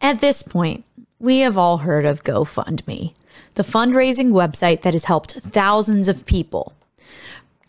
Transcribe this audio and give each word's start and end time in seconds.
At 0.00 0.20
this 0.20 0.42
point, 0.42 0.84
we 1.18 1.40
have 1.40 1.58
all 1.58 1.78
heard 1.78 2.06
of 2.06 2.24
GoFundMe, 2.24 3.12
the 3.54 3.62
fundraising 3.62 4.32
website 4.32 4.82
that 4.82 4.94
has 4.94 5.04
helped 5.04 5.32
thousands 5.32 6.08
of 6.08 6.24
people. 6.24 6.74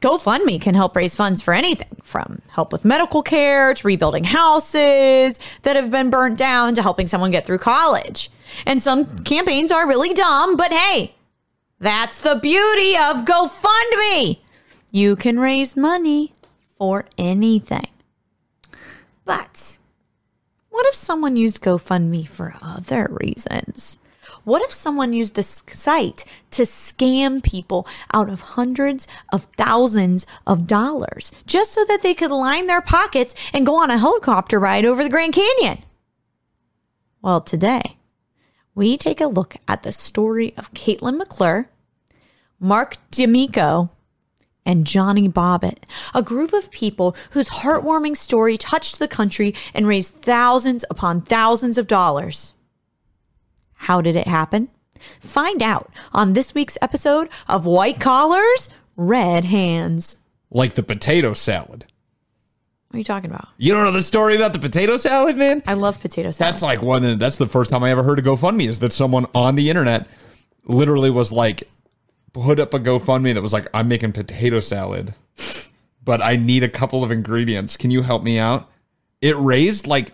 GoFundMe 0.02 0.60
can 0.60 0.74
help 0.74 0.96
raise 0.96 1.16
funds 1.16 1.42
for 1.42 1.54
anything 1.54 1.90
from 2.04 2.42
help 2.50 2.72
with 2.72 2.86
medical 2.86 3.22
care 3.22 3.74
to 3.74 3.88
rebuilding 3.88 4.24
houses 4.24 5.40
that 5.62 5.76
have 5.76 5.92
been 5.92 6.10
burnt 6.10 6.38
down 6.38 6.74
to 6.76 6.82
helping 6.82 7.06
someone 7.06 7.32
get 7.32 7.46
through 7.46 7.60
college. 7.60 8.32
And 8.66 8.82
some 8.82 9.06
campaigns 9.24 9.72
are 9.72 9.88
really 9.88 10.14
dumb, 10.14 10.56
but 10.56 10.72
hey, 10.72 11.14
that's 11.80 12.22
the 12.22 12.36
beauty 12.36 12.96
of 12.96 13.26
GoFundMe. 13.26 14.40
You 14.92 15.16
can 15.16 15.40
raise 15.40 15.76
money 15.76 16.34
for 16.78 17.06
anything. 17.18 17.88
But 19.24 19.78
what 20.82 20.88
if 20.88 20.96
someone 20.96 21.36
used 21.36 21.62
GoFundMe 21.62 22.28
for 22.28 22.56
other 22.60 23.08
reasons? 23.22 24.00
What 24.44 24.64
if 24.64 24.72
someone 24.72 25.14
used 25.14 25.36
this 25.36 25.62
site 25.68 26.26
to 26.50 26.64
scam 26.64 27.44
people 27.44 27.88
out 28.12 28.32
of 28.32 28.42
hundreds 28.42 29.08
of 29.32 29.44
thousands 29.58 30.26
of 30.48 30.66
dollars 30.66 31.32
just 31.46 31.72
so 31.72 31.86
that 31.86 32.02
they 32.02 32.16
could 32.16 32.32
line 32.32 32.66
their 32.66 32.82
pockets 32.82 33.36
and 33.54 33.64
go 33.64 33.76
on 33.76 33.92
a 33.92 34.00
helicopter 34.00 34.60
ride 34.60 34.84
over 34.84 35.04
the 35.04 35.10
Grand 35.12 35.36
Canyon? 35.36 35.84
Well, 37.22 37.42
today 37.42 37.98
we 38.74 38.98
take 38.98 39.22
a 39.22 39.28
look 39.28 39.58
at 39.68 39.84
the 39.84 39.92
story 39.92 40.56
of 40.58 40.74
Caitlin 40.74 41.16
McClure, 41.16 41.70
Mark 42.60 42.98
D'Amico, 43.12 43.92
and 44.66 44.86
Johnny 44.86 45.28
Bobbitt, 45.28 45.84
a 46.14 46.22
group 46.22 46.54
of 46.54 46.72
people 46.72 47.16
whose 47.32 47.50
heartwarming 47.50 48.16
story 48.16 48.58
touched 48.58 49.00
the 49.00 49.08
country 49.08 49.56
and 49.74 49.88
raised 49.88 50.16
thousands 50.16 50.86
upon 50.90 51.22
thousands 51.22 51.78
of 51.78 51.88
dollars. 51.88 52.54
How 53.74 54.02
did 54.02 54.16
it 54.16 54.28
happen? 54.28 54.70
Find 55.20 55.64
out 55.64 55.92
on 56.14 56.34
this 56.34 56.54
week's 56.54 56.78
episode 56.82 57.30
of 57.48 57.66
White 57.66 58.00
Collars, 58.00 58.70
Red 58.96 59.46
Hands. 59.46 60.18
Like 60.52 60.76
the 60.76 60.84
potato 60.84 61.34
salad. 61.34 61.86
What 62.90 62.96
are 62.96 63.00
you 63.00 63.04
talking 63.06 63.30
about? 63.30 63.48
You 63.58 63.74
don't 63.74 63.86
know 63.86 63.92
the 63.92 64.04
story 64.04 64.36
about 64.36 64.52
the 64.52 64.60
potato 64.60 64.98
salad, 64.98 65.38
man? 65.38 65.64
I 65.66 65.76
love 65.76 66.02
potato 66.02 66.30
salad. 66.32 66.54
That's 66.54 66.62
like 66.62 66.82
one. 66.82 67.18
That's 67.18 67.38
the 67.38 67.48
first 67.48 67.72
time 67.72 67.84
I 67.84 67.90
ever 67.90 68.04
heard 68.04 68.20
of 68.20 68.26
GoFundMe. 68.26 68.68
Is 68.68 68.80
that 68.80 68.92
someone 68.92 69.28
on 69.34 69.56
the 69.56 69.70
internet 69.70 70.08
literally 70.66 71.10
was 71.10 71.32
like, 71.32 71.70
put 72.34 72.60
up 72.60 72.74
a 72.74 72.80
GoFundMe 72.80 73.34
that 73.34 73.42
was 73.42 73.54
like, 73.54 73.68
I'm 73.74 73.88
making 73.88 74.14
potato 74.14 74.60
salad, 74.60 75.14
but 76.04 76.24
I 76.24 76.36
need 76.36 76.64
a 76.64 76.70
couple 76.70 77.04
of 77.04 77.12
ingredients. 77.12 77.78
Can 77.78 77.92
you 77.92 78.02
help 78.02 78.24
me 78.24 78.40
out? 78.40 78.70
It 79.22 79.38
raised 79.38 79.88
like 79.88 80.12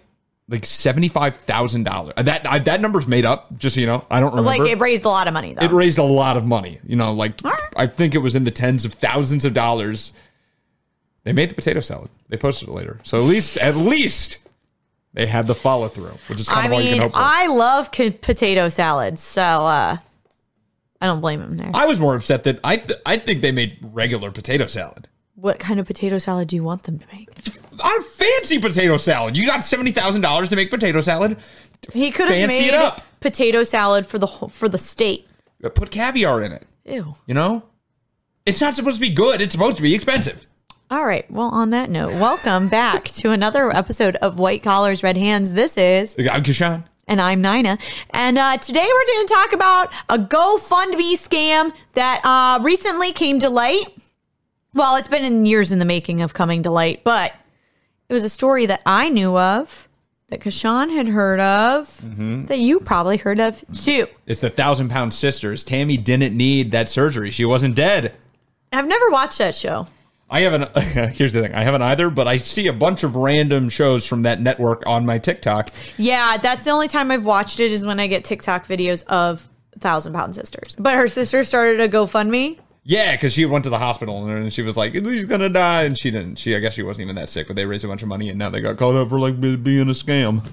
like 0.49 0.65
seventy 0.65 1.09
five 1.09 1.35
thousand 1.35 1.83
dollars. 1.83 2.13
That 2.17 2.47
I, 2.47 2.59
that 2.59 2.81
number's 2.81 3.07
made 3.07 3.25
up. 3.25 3.57
Just 3.57 3.75
so 3.75 3.81
you 3.81 3.87
know, 3.87 4.05
I 4.09 4.19
don't 4.19 4.31
remember. 4.31 4.63
like 4.63 4.69
it 4.69 4.79
raised 4.79 5.05
a 5.05 5.09
lot 5.09 5.27
of 5.27 5.33
money 5.33 5.53
though. 5.53 5.65
It 5.65 5.71
raised 5.71 5.97
a 5.97 6.03
lot 6.03 6.37
of 6.37 6.45
money. 6.45 6.79
You 6.85 6.95
know, 6.95 7.13
like 7.13 7.39
I 7.75 7.87
think 7.87 8.15
it 8.15 8.19
was 8.19 8.35
in 8.35 8.43
the 8.43 8.51
tens 8.51 8.85
of 8.85 8.93
thousands 8.93 9.45
of 9.45 9.53
dollars. 9.53 10.13
They 11.23 11.33
made 11.33 11.49
the 11.49 11.55
potato 11.55 11.81
salad. 11.81 12.09
They 12.29 12.37
posted 12.37 12.69
it 12.69 12.71
later. 12.71 12.99
So 13.03 13.17
at 13.17 13.25
least 13.25 13.57
at 13.57 13.75
least 13.75 14.37
they 15.13 15.25
had 15.25 15.47
the 15.47 15.55
follow 15.55 15.89
through, 15.89 16.17
which 16.27 16.39
is 16.39 16.47
kind 16.47 16.61
I 16.61 16.65
of 16.67 16.73
all 16.73 16.79
you 16.79 16.89
can 16.89 16.93
mean, 16.93 17.01
hope 17.01 17.13
for. 17.13 17.19
I 17.21 17.47
love 17.47 17.91
potato 17.91 18.69
salad, 18.69 19.19
so 19.19 19.41
uh, 19.41 19.97
I 21.01 21.05
don't 21.07 21.21
blame 21.21 21.41
him 21.41 21.57
there. 21.57 21.71
I 21.73 21.85
was 21.85 21.99
more 21.99 22.15
upset 22.15 22.43
that 22.45 22.59
I 22.63 22.77
th- 22.77 22.99
I 23.05 23.17
think 23.17 23.41
they 23.41 23.51
made 23.51 23.77
regular 23.81 24.31
potato 24.31 24.67
salad. 24.67 25.07
what 25.35 25.59
kind 25.59 25.79
of 25.79 25.85
potato 25.85 26.17
salad 26.17 26.47
do 26.47 26.55
you 26.55 26.63
want 26.63 26.83
them 26.83 26.97
to 26.99 27.05
make? 27.13 27.29
I'm 27.83 28.01
fancy 28.03 28.59
potato 28.59 28.97
salad. 28.97 29.37
You 29.37 29.45
got 29.45 29.63
seventy 29.63 29.91
thousand 29.91 30.21
dollars 30.21 30.49
to 30.49 30.55
make 30.55 30.71
potato 30.71 31.01
salad. 31.01 31.37
He 31.93 32.09
could 32.11 32.27
have 32.29 32.47
made 32.47 32.67
it 32.69 32.73
up. 32.73 33.01
potato 33.19 33.63
salad 33.63 34.07
for 34.07 34.17
the 34.17 34.25
whole, 34.25 34.49
for 34.49 34.67
the 34.67 34.79
state. 34.79 35.27
Uh, 35.63 35.69
put 35.69 35.91
caviar 35.91 36.41
in 36.41 36.51
it. 36.51 36.65
Ew. 36.85 37.13
You 37.27 37.33
know, 37.35 37.63
it's 38.47 38.61
not 38.61 38.73
supposed 38.73 38.95
to 38.95 39.01
be 39.01 39.13
good. 39.13 39.41
It's 39.41 39.53
supposed 39.53 39.77
to 39.77 39.83
be 39.83 39.93
expensive. 39.93 40.47
All 40.89 41.05
right. 41.05 41.29
Well, 41.29 41.49
on 41.49 41.69
that 41.71 41.89
note, 41.89 42.13
welcome 42.13 42.69
back 42.69 43.03
to 43.05 43.31
another 43.31 43.69
episode 43.75 44.15
of 44.17 44.39
White 44.39 44.63
Collars, 44.63 45.03
Red 45.03 45.17
Hands. 45.17 45.51
This 45.53 45.77
is, 45.77 46.15
uh, 46.17 46.31
I'm 46.31 46.43
Kashan. 46.43 46.85
And 47.07 47.21
I'm 47.21 47.41
Nina. 47.41 47.77
And 48.11 48.37
uh, 48.37 48.57
today 48.57 48.85
we're 48.85 49.05
going 49.15 49.27
to 49.27 49.33
talk 49.33 49.53
about 49.53 49.93
a 50.09 50.17
GoFundMe 50.17 51.17
scam 51.17 51.73
that 51.93 52.21
uh, 52.23 52.61
recently 52.63 53.13
came 53.13 53.39
to 53.39 53.49
light. 53.49 53.87
Well, 54.73 54.95
it's 54.97 55.07
been 55.07 55.23
in 55.23 55.45
years 55.45 55.71
in 55.71 55.79
the 55.79 55.85
making 55.85 56.21
of 56.21 56.33
coming 56.33 56.63
to 56.63 56.71
light, 56.71 57.03
but 57.03 57.33
it 58.09 58.13
was 58.13 58.23
a 58.23 58.29
story 58.29 58.65
that 58.67 58.81
I 58.85 59.09
knew 59.09 59.37
of, 59.37 59.87
that 60.29 60.41
Kashan 60.41 60.93
had 60.93 61.07
heard 61.07 61.39
of, 61.39 62.47
that 62.47 62.59
you 62.59 62.79
probably 62.81 63.17
heard 63.17 63.39
of 63.39 63.63
too. 63.73 64.07
It's 64.25 64.41
the 64.41 64.49
thousand 64.49 64.89
pound 64.89 65.13
sisters. 65.13 65.63
Tammy 65.63 65.97
didn't 65.97 66.35
need 66.35 66.71
that 66.71 66.89
surgery. 66.89 67.31
She 67.31 67.45
wasn't 67.45 67.75
dead. 67.75 68.13
I've 68.71 68.87
never 68.87 69.09
watched 69.09 69.37
that 69.37 69.55
show. 69.55 69.87
I 70.29 70.41
haven't. 70.41 70.77
Here's 71.15 71.33
the 71.33 71.41
thing. 71.41 71.53
I 71.53 71.63
haven't 71.63 71.81
either, 71.81 72.09
but 72.09 72.27
I 72.27 72.37
see 72.37 72.67
a 72.67 72.73
bunch 72.73 73.03
of 73.03 73.15
random 73.15 73.69
shows 73.69 74.05
from 74.05 74.23
that 74.23 74.41
network 74.41 74.85
on 74.85 75.05
my 75.05 75.19
TikTok. 75.19 75.69
Yeah, 75.97 76.37
that's 76.37 76.65
the 76.65 76.71
only 76.71 76.87
time 76.87 77.11
I've 77.11 77.25
watched 77.25 77.59
it 77.59 77.71
is 77.71 77.85
when 77.85 77.99
I 77.99 78.07
get 78.07 78.25
TikTok 78.25 78.67
videos 78.67 79.05
of 79.07 79.47
Thousand 79.79 80.13
Pound 80.13 80.35
Sisters. 80.35 80.75
But 80.77 80.95
her 80.95 81.07
sister 81.07 81.43
started 81.43 81.79
a 81.79 81.87
GoFundMe. 81.87 82.59
Yeah, 82.83 83.15
because 83.15 83.33
she 83.33 83.45
went 83.45 83.65
to 83.65 83.69
the 83.69 83.79
hospital 83.79 84.25
and 84.25 84.53
she 84.53 84.61
was 84.61 84.77
like, 84.77 84.93
"He's 84.93 85.25
gonna 85.25 85.49
die," 85.49 85.83
and 85.83 85.97
she 85.97 86.09
didn't. 86.09 86.39
She, 86.39 86.55
I 86.55 86.59
guess, 86.59 86.73
she 86.73 86.83
wasn't 86.83 87.05
even 87.05 87.15
that 87.15 87.29
sick, 87.29 87.47
but 87.47 87.55
they 87.55 87.65
raised 87.65 87.83
a 87.83 87.87
bunch 87.87 88.01
of 88.01 88.07
money, 88.07 88.29
and 88.29 88.39
now 88.39 88.49
they 88.49 88.61
got 88.61 88.77
called 88.77 88.95
up 88.95 89.09
for 89.09 89.19
like 89.19 89.39
being 89.39 89.89
a 89.89 89.93
scam. 89.93 90.45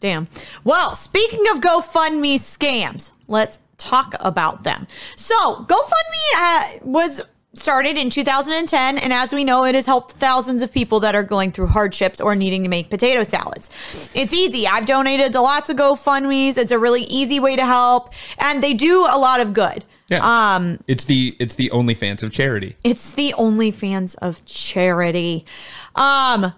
Damn. 0.00 0.28
Well, 0.64 0.94
speaking 0.94 1.44
of 1.52 1.60
GoFundMe 1.60 2.36
scams, 2.36 3.12
let's 3.28 3.58
talk 3.76 4.14
about 4.20 4.62
them. 4.62 4.86
So, 5.16 5.34
GoFundMe 5.64 6.34
uh, 6.36 6.68
was 6.82 7.20
started 7.54 7.98
in 7.98 8.10
2010, 8.10 8.98
and 8.98 9.12
as 9.12 9.32
we 9.32 9.44
know, 9.44 9.64
it 9.64 9.74
has 9.74 9.86
helped 9.86 10.12
thousands 10.12 10.62
of 10.62 10.72
people 10.72 11.00
that 11.00 11.14
are 11.14 11.22
going 11.22 11.52
through 11.52 11.66
hardships 11.66 12.20
or 12.20 12.34
needing 12.34 12.62
to 12.62 12.68
make 12.68 12.90
potato 12.90 13.24
salads. 13.24 13.70
It's 14.14 14.32
easy. 14.32 14.66
I've 14.66 14.86
donated 14.86 15.32
to 15.32 15.40
lots 15.40 15.68
of 15.68 15.76
GoFundMe's. 15.76 16.56
It's 16.56 16.72
a 16.72 16.78
really 16.78 17.02
easy 17.02 17.40
way 17.40 17.56
to 17.56 17.66
help, 17.66 18.12
and 18.38 18.62
they 18.62 18.74
do 18.74 19.02
a 19.02 19.18
lot 19.18 19.40
of 19.40 19.52
good. 19.52 19.84
Yeah. 20.08 20.56
Um, 20.56 20.78
it's 20.86 21.06
the 21.06 21.36
it's 21.38 21.54
the 21.54 21.70
OnlyFans 21.70 22.22
of 22.22 22.32
charity. 22.32 22.76
It's 22.84 23.14
the 23.14 23.34
OnlyFans 23.38 24.14
of 24.20 24.44
charity. 24.44 25.46
Um, 25.94 26.52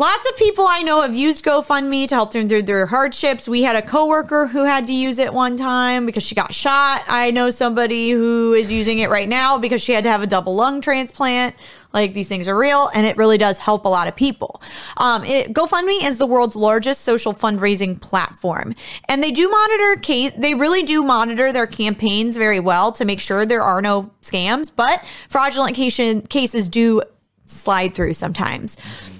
lots 0.00 0.26
of 0.30 0.34
people 0.38 0.66
I 0.66 0.80
know 0.80 1.02
have 1.02 1.14
used 1.14 1.44
GoFundMe 1.44 2.08
to 2.08 2.14
help 2.14 2.32
them 2.32 2.48
through 2.48 2.62
their 2.62 2.86
hardships. 2.86 3.46
We 3.46 3.62
had 3.62 3.76
a 3.76 3.82
coworker 3.82 4.46
who 4.46 4.64
had 4.64 4.86
to 4.86 4.94
use 4.94 5.18
it 5.18 5.30
one 5.30 5.58
time 5.58 6.06
because 6.06 6.22
she 6.22 6.34
got 6.34 6.54
shot. 6.54 7.02
I 7.06 7.30
know 7.32 7.50
somebody 7.50 8.10
who 8.10 8.54
is 8.54 8.72
using 8.72 9.00
it 9.00 9.10
right 9.10 9.28
now 9.28 9.58
because 9.58 9.82
she 9.82 9.92
had 9.92 10.04
to 10.04 10.10
have 10.10 10.22
a 10.22 10.26
double 10.26 10.54
lung 10.54 10.80
transplant. 10.80 11.54
Like 11.92 12.14
these 12.14 12.28
things 12.28 12.48
are 12.48 12.56
real, 12.56 12.88
and 12.94 13.04
it 13.04 13.18
really 13.18 13.36
does 13.36 13.58
help 13.58 13.84
a 13.84 13.88
lot 13.88 14.08
of 14.08 14.16
people. 14.16 14.62
Um, 14.96 15.22
it, 15.24 15.52
GoFundMe 15.52 16.04
is 16.04 16.16
the 16.16 16.26
world's 16.26 16.56
largest 16.56 17.02
social 17.02 17.34
fundraising 17.34 18.00
platform, 18.00 18.74
and 19.06 19.22
they 19.22 19.32
do 19.32 19.50
monitor 19.50 20.00
case. 20.00 20.32
They 20.38 20.54
really 20.54 20.82
do 20.82 21.02
monitor 21.02 21.52
their 21.52 21.66
campaigns 21.66 22.38
very 22.38 22.60
well 22.60 22.92
to 22.92 23.04
make 23.04 23.20
sure 23.20 23.44
there 23.44 23.62
are 23.62 23.82
no 23.82 24.12
scams. 24.22 24.70
But 24.74 25.04
fraudulent 25.28 25.76
case, 25.76 26.00
cases 26.28 26.68
do 26.70 27.02
slide 27.44 27.92
through 27.92 28.14
sometimes. 28.14 28.76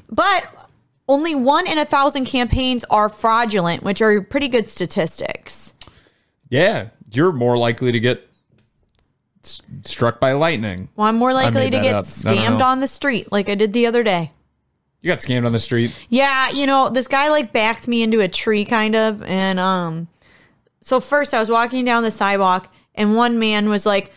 But 0.09 0.70
only 1.11 1.35
one 1.35 1.67
in 1.67 1.77
a 1.79 1.85
thousand 1.85 2.25
campaigns 2.27 2.85
are 2.89 3.09
fraudulent, 3.09 3.83
which 3.83 4.01
are 4.01 4.23
pretty 4.23 4.49
good 4.49 4.69
statistics. 4.69 5.75
Yeah, 6.49 6.89
you're 7.13 7.33
more 7.33 7.59
likely 7.59 7.91
to 7.93 7.99
get 8.01 8.29
s- 9.45 9.61
struck 9.85 10.21
by 10.21 10.33
lightning. 10.33 10.89
Well, 10.97 11.09
I'm 11.09 11.17
more 11.17 11.33
likely 11.35 11.69
to 11.71 11.77
that 11.77 11.83
get 11.83 11.95
up. 11.95 12.05
Scammed 12.05 12.61
on 12.61 12.81
the 12.81 12.87
street 12.89 13.31
like 13.33 13.49
I 13.49 13.55
did 13.57 13.73
the 13.73 13.87
other 13.87 14.03
day. 14.03 14.33
You 15.03 15.09
got 15.09 15.19
scammed 15.19 15.47
on 15.47 15.53
the 15.53 15.59
street. 15.59 15.95
Yeah, 16.11 16.51
you 16.51 16.67
know, 16.67 16.89
this 16.91 17.09
guy 17.09 17.29
like 17.31 17.53
backed 17.53 17.89
me 17.89 18.03
into 18.03 18.21
a 18.21 18.29
tree 18.29 18.65
kind 18.65 18.95
of 18.95 19.23
and 19.23 19.59
um 19.59 20.09
so 20.83 21.01
first 21.01 21.35
I 21.35 21.41
was 21.41 21.51
walking 21.51 21.85
down 21.85 22.03
the 22.05 22.11
sidewalk 22.11 22.73
and 22.95 23.17
one 23.17 23.39
man 23.39 23.69
was 23.69 23.85
like, 23.87 24.13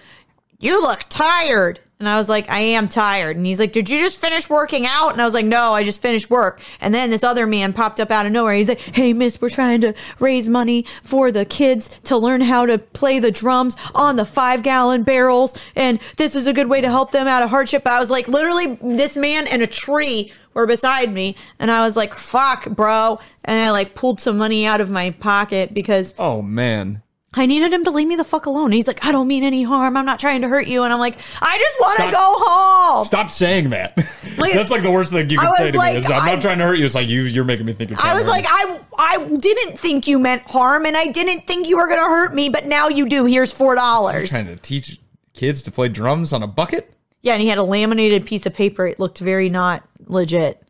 "You 0.60 0.82
look 0.82 1.06
tired." 1.10 1.80
And 2.04 2.10
I 2.10 2.18
was 2.18 2.28
like, 2.28 2.50
I 2.50 2.60
am 2.60 2.90
tired. 2.90 3.38
And 3.38 3.46
he's 3.46 3.62
like, 3.62 3.72
Did 3.72 3.90
you 3.90 3.98
just 4.02 4.20
finish 4.20 4.50
working 4.50 4.86
out? 4.86 5.14
And 5.14 5.22
I 5.22 5.26
was 5.26 5.34
like, 5.34 5.46
No, 5.46 5.72
I 5.72 5.86
just 5.86 6.02
finished 6.02 6.30
work. 6.30 6.60
And 6.82 6.94
then 6.94 7.10
this 7.10 7.24
other 7.24 7.48
man 7.48 7.72
popped 7.72 8.02
up 8.02 8.12
out 8.12 8.26
of 8.26 8.34
nowhere. 8.34 8.56
He's 8.56 8.68
like, 8.68 8.82
Hey, 8.82 9.14
miss, 9.14 9.40
we're 9.40 9.48
trying 9.48 9.80
to 9.80 9.94
raise 10.20 10.50
money 10.50 10.86
for 11.02 11.32
the 11.32 11.46
kids 11.46 11.88
to 12.04 12.18
learn 12.18 12.42
how 12.42 12.66
to 12.66 12.78
play 12.78 13.20
the 13.20 13.32
drums 13.32 13.78
on 13.96 14.18
the 14.18 14.26
five 14.26 14.64
gallon 14.64 15.04
barrels. 15.04 15.58
And 15.78 15.98
this 16.18 16.36
is 16.36 16.46
a 16.46 16.52
good 16.52 16.68
way 16.68 16.82
to 16.82 16.90
help 16.90 17.12
them 17.12 17.26
out 17.26 17.42
of 17.42 17.50
hardship. 17.50 17.86
But 17.86 17.94
I 17.94 18.02
was 18.02 18.10
like, 18.10 18.28
literally, 18.28 18.76
this 18.82 19.16
man 19.16 19.48
and 19.48 19.62
a 19.62 19.68
tree 19.68 20.34
were 20.54 20.68
beside 20.68 21.14
me. 21.14 21.38
And 21.58 21.72
I 21.72 21.88
was 21.88 21.96
like, 21.96 22.14
Fuck, 22.14 22.70
bro. 22.72 23.22
And 23.46 23.66
I 23.66 23.72
like 23.72 23.96
pulled 23.96 24.20
some 24.20 24.38
money 24.38 24.66
out 24.66 24.82
of 24.82 24.90
my 24.90 25.12
pocket 25.12 25.74
because 25.74 26.14
Oh 26.20 26.42
man. 26.42 27.02
I 27.36 27.46
needed 27.48 27.74
him 27.74 27.84
to 27.86 27.92
leave 27.92 28.08
me 28.08 28.16
the 28.16 28.24
fuck 28.24 28.46
alone. 28.46 28.72
He's 28.72 28.86
like, 28.88 29.04
I 29.06 29.12
don't 29.12 29.28
mean 29.28 29.44
any 29.44 29.64
harm. 29.64 29.98
I'm 29.98 30.06
not 30.06 30.20
trying 30.20 30.42
to 30.44 30.48
hurt 30.48 30.68
you. 30.68 30.84
And 30.84 30.94
I'm 30.94 31.00
like, 31.00 31.18
I 31.42 31.58
just 31.58 31.80
want 31.80 31.98
to 32.00 32.12
go 32.12 32.34
home. 32.38 33.06
Stop 33.06 33.30
saying 33.30 33.72
that. 33.72 33.98
Like- 34.38 34.54
That's 34.56 34.72
like 34.72 34.82
the 34.82 34.90
worst 34.92 35.12
thing 35.12 35.30
you 35.30 35.38
I 35.40 35.46
can 35.46 35.54
say 35.58 35.72
to 35.72 35.78
like, 35.78 35.94
me 35.94 36.00
is 36.00 36.06
I'm 36.10 36.24
I- 36.24 36.34
not 36.34 36.42
trying 36.42 36.58
to 36.58 36.66
hurt 36.66 36.80
you. 36.80 36.86
It's 36.86 36.96
like 36.96 37.08
you 37.08 37.22
you're 37.24 37.44
making 37.44 37.68
me 37.68 37.74
think 37.74 37.92
you're 37.92 38.00
I 38.02 38.16
was 38.16 38.26
like, 38.28 38.46
I 38.48 38.80
I 38.98 39.28
didn't 39.38 39.78
think 39.78 40.08
you 40.08 40.18
meant 40.18 40.42
harm, 40.44 40.86
and 40.88 40.98
I 40.98 41.08
didn't 41.12 41.46
think 41.46 41.68
you 41.68 41.78
were 41.78 41.88
gonna 41.88 42.02
hurt 42.02 42.34
me, 42.34 42.50
but 42.50 42.66
now 42.66 42.88
you 42.88 43.08
do. 43.08 43.26
Here's 43.26 43.52
four 43.54 43.76
dollars. 43.76 44.32
trying 44.32 44.48
to 44.48 44.56
teach 44.56 45.00
kids 45.34 45.62
to 45.64 45.72
play 45.72 45.88
drums 45.88 46.34
on 46.34 46.42
a 46.42 46.48
bucket. 46.48 46.92
Yeah, 47.22 47.34
and 47.34 47.42
he 47.44 47.48
had 47.48 47.60
a 47.60 47.64
laminated 47.64 48.26
piece 48.26 48.46
of 48.48 48.56
paper. 48.56 48.88
It 48.88 49.00
looked 49.00 49.20
very 49.20 49.50
not 49.50 49.84
legit. 50.08 50.62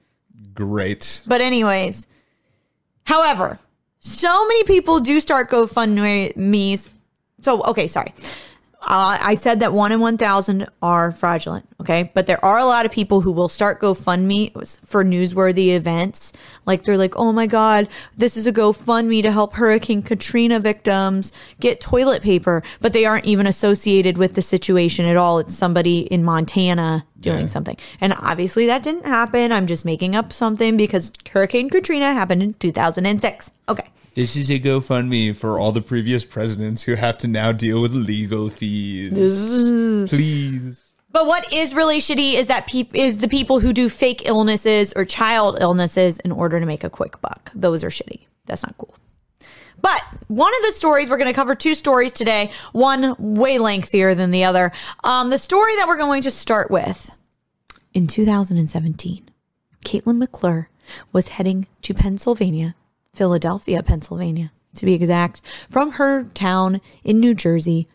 Great. 0.54 1.21
But 1.25 1.39
anyways, 1.39 2.06
however, 3.06 3.60
so 4.03 4.47
many 4.47 4.65
people 4.65 5.00
do 5.00 5.19
start 5.21 5.50
GoFundMe's. 5.50 6.89
So 7.39 7.63
okay, 7.63 7.88
sorry. 7.88 8.13
Uh, 8.85 9.17
I 9.21 9.35
said 9.35 9.61
that 9.61 9.71
one 9.71 9.94
in 9.94 10.01
1,000 10.01 10.67
are 10.81 11.13
fraudulent, 11.13 11.65
okay? 11.79 12.11
But 12.13 12.27
there 12.27 12.44
are 12.44 12.57
a 12.57 12.65
lot 12.65 12.85
of 12.85 12.91
people 12.91 13.21
who 13.21 13.31
will 13.31 13.47
start 13.47 13.79
GoFundMe 13.79 14.51
for 14.85 15.05
newsworthy 15.05 15.73
events. 15.73 16.33
Like 16.65 16.83
they're 16.83 16.97
like, 16.97 17.15
oh 17.15 17.31
my 17.31 17.47
God, 17.47 17.88
this 18.17 18.35
is 18.35 18.45
a 18.45 18.51
GoFundMe 18.51 19.23
to 19.23 19.31
help 19.31 19.53
Hurricane 19.53 20.03
Katrina 20.03 20.59
victims 20.59 21.31
get 21.61 21.79
toilet 21.79 22.21
paper. 22.21 22.61
But 22.81 22.91
they 22.91 23.05
aren't 23.05 23.23
even 23.23 23.47
associated 23.47 24.17
with 24.17 24.35
the 24.35 24.41
situation 24.41 25.05
at 25.05 25.15
all. 25.15 25.39
It's 25.39 25.55
somebody 25.55 26.01
in 26.01 26.25
Montana 26.25 27.05
doing 27.23 27.39
Yeah. 27.41 27.45
something. 27.47 27.77
And 27.99 28.13
obviously 28.19 28.67
that 28.67 28.83
didn't 28.83 29.05
happen. 29.07 29.51
I'm 29.51 29.65
just 29.65 29.83
making 29.85 30.15
up 30.15 30.31
something 30.31 30.77
because 30.77 31.11
Hurricane 31.31 31.69
Katrina 31.69 32.13
happened 32.13 32.43
in 32.43 32.53
2006. 32.53 33.49
Okay. 33.67 33.87
This 34.13 34.35
is 34.35 34.51
a 34.51 34.59
GoFundMe 34.59 35.35
for 35.35 35.57
all 35.59 35.71
the 35.71 35.81
previous 35.81 36.23
presidents 36.23 36.83
who 36.83 36.93
have 36.93 37.17
to 37.19 37.27
now 37.27 37.51
deal 37.51 37.81
with 37.81 37.93
legal 37.93 38.49
fees. 38.49 39.09
Please. 40.09 40.83
But 41.11 41.25
what 41.27 41.51
is 41.53 41.73
really 41.73 41.99
shitty 41.99 42.33
is 42.33 42.47
that 42.47 42.67
peop- 42.67 42.95
is 42.95 43.19
the 43.19 43.27
people 43.27 43.59
who 43.59 43.71
do 43.73 43.89
fake 43.89 44.23
illnesses 44.27 44.93
or 44.95 45.05
child 45.05 45.57
illnesses 45.61 46.19
in 46.19 46.31
order 46.31 46.59
to 46.59 46.65
make 46.65 46.83
a 46.83 46.89
quick 46.89 47.21
buck. 47.21 47.51
Those 47.55 47.83
are 47.83 47.89
shitty. 47.89 48.21
That's 48.45 48.63
not 48.63 48.75
cool. 48.77 48.95
But 49.83 50.01
one 50.30 50.51
of 50.56 50.62
the 50.63 50.71
stories 50.71 51.09
we're 51.09 51.18
going 51.18 51.27
to 51.27 51.33
cover 51.33 51.53
two 51.53 51.75
stories 51.75 52.12
today. 52.12 52.51
One 52.71 53.15
way 53.19 53.59
lengthier 53.59 54.15
than 54.15 54.31
the 54.31 54.45
other. 54.45 54.71
Um, 55.03 55.30
the 55.30 55.38
story 55.38 55.75
that 55.75 55.88
we're 55.88 55.97
going 55.97 56.24
to 56.24 56.31
start 56.31 56.71
with 56.71 57.12
in 57.94 58.07
2017, 58.07 59.30
Caitlin 59.85 60.18
McClure 60.18 60.69
was 61.12 61.30
heading 61.30 61.68
to 61.83 61.94
Pennsylvania, 61.94 62.75
Philadelphia, 63.13 63.83
Pennsylvania, 63.83 64.51
to 64.75 64.85
be 64.85 64.94
exact, 64.94 65.41
from 65.69 65.91
her 65.94 66.24
town 66.24 66.81
in 67.03 67.19
New 67.19 67.36
Jersey 67.36 67.88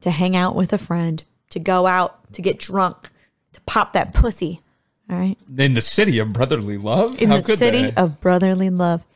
to 0.00 0.10
hang 0.10 0.36
out 0.36 0.54
with 0.56 0.72
a 0.72 0.78
friend, 0.78 1.22
to 1.50 1.58
go 1.60 1.86
out, 1.86 2.32
to 2.32 2.42
get 2.42 2.58
drunk, 2.58 3.10
to 3.52 3.60
pop 3.62 3.92
that 3.92 4.12
pussy. 4.12 4.60
All 5.08 5.16
right. 5.16 5.38
In 5.56 5.74
the 5.74 5.82
city 5.82 6.18
of 6.18 6.32
brotherly 6.32 6.76
love? 6.76 7.22
In 7.22 7.30
How 7.30 7.40
the 7.40 7.56
city 7.56 7.82
they? 7.82 7.94
of 7.94 8.20
brotherly 8.20 8.70
love. 8.70 9.06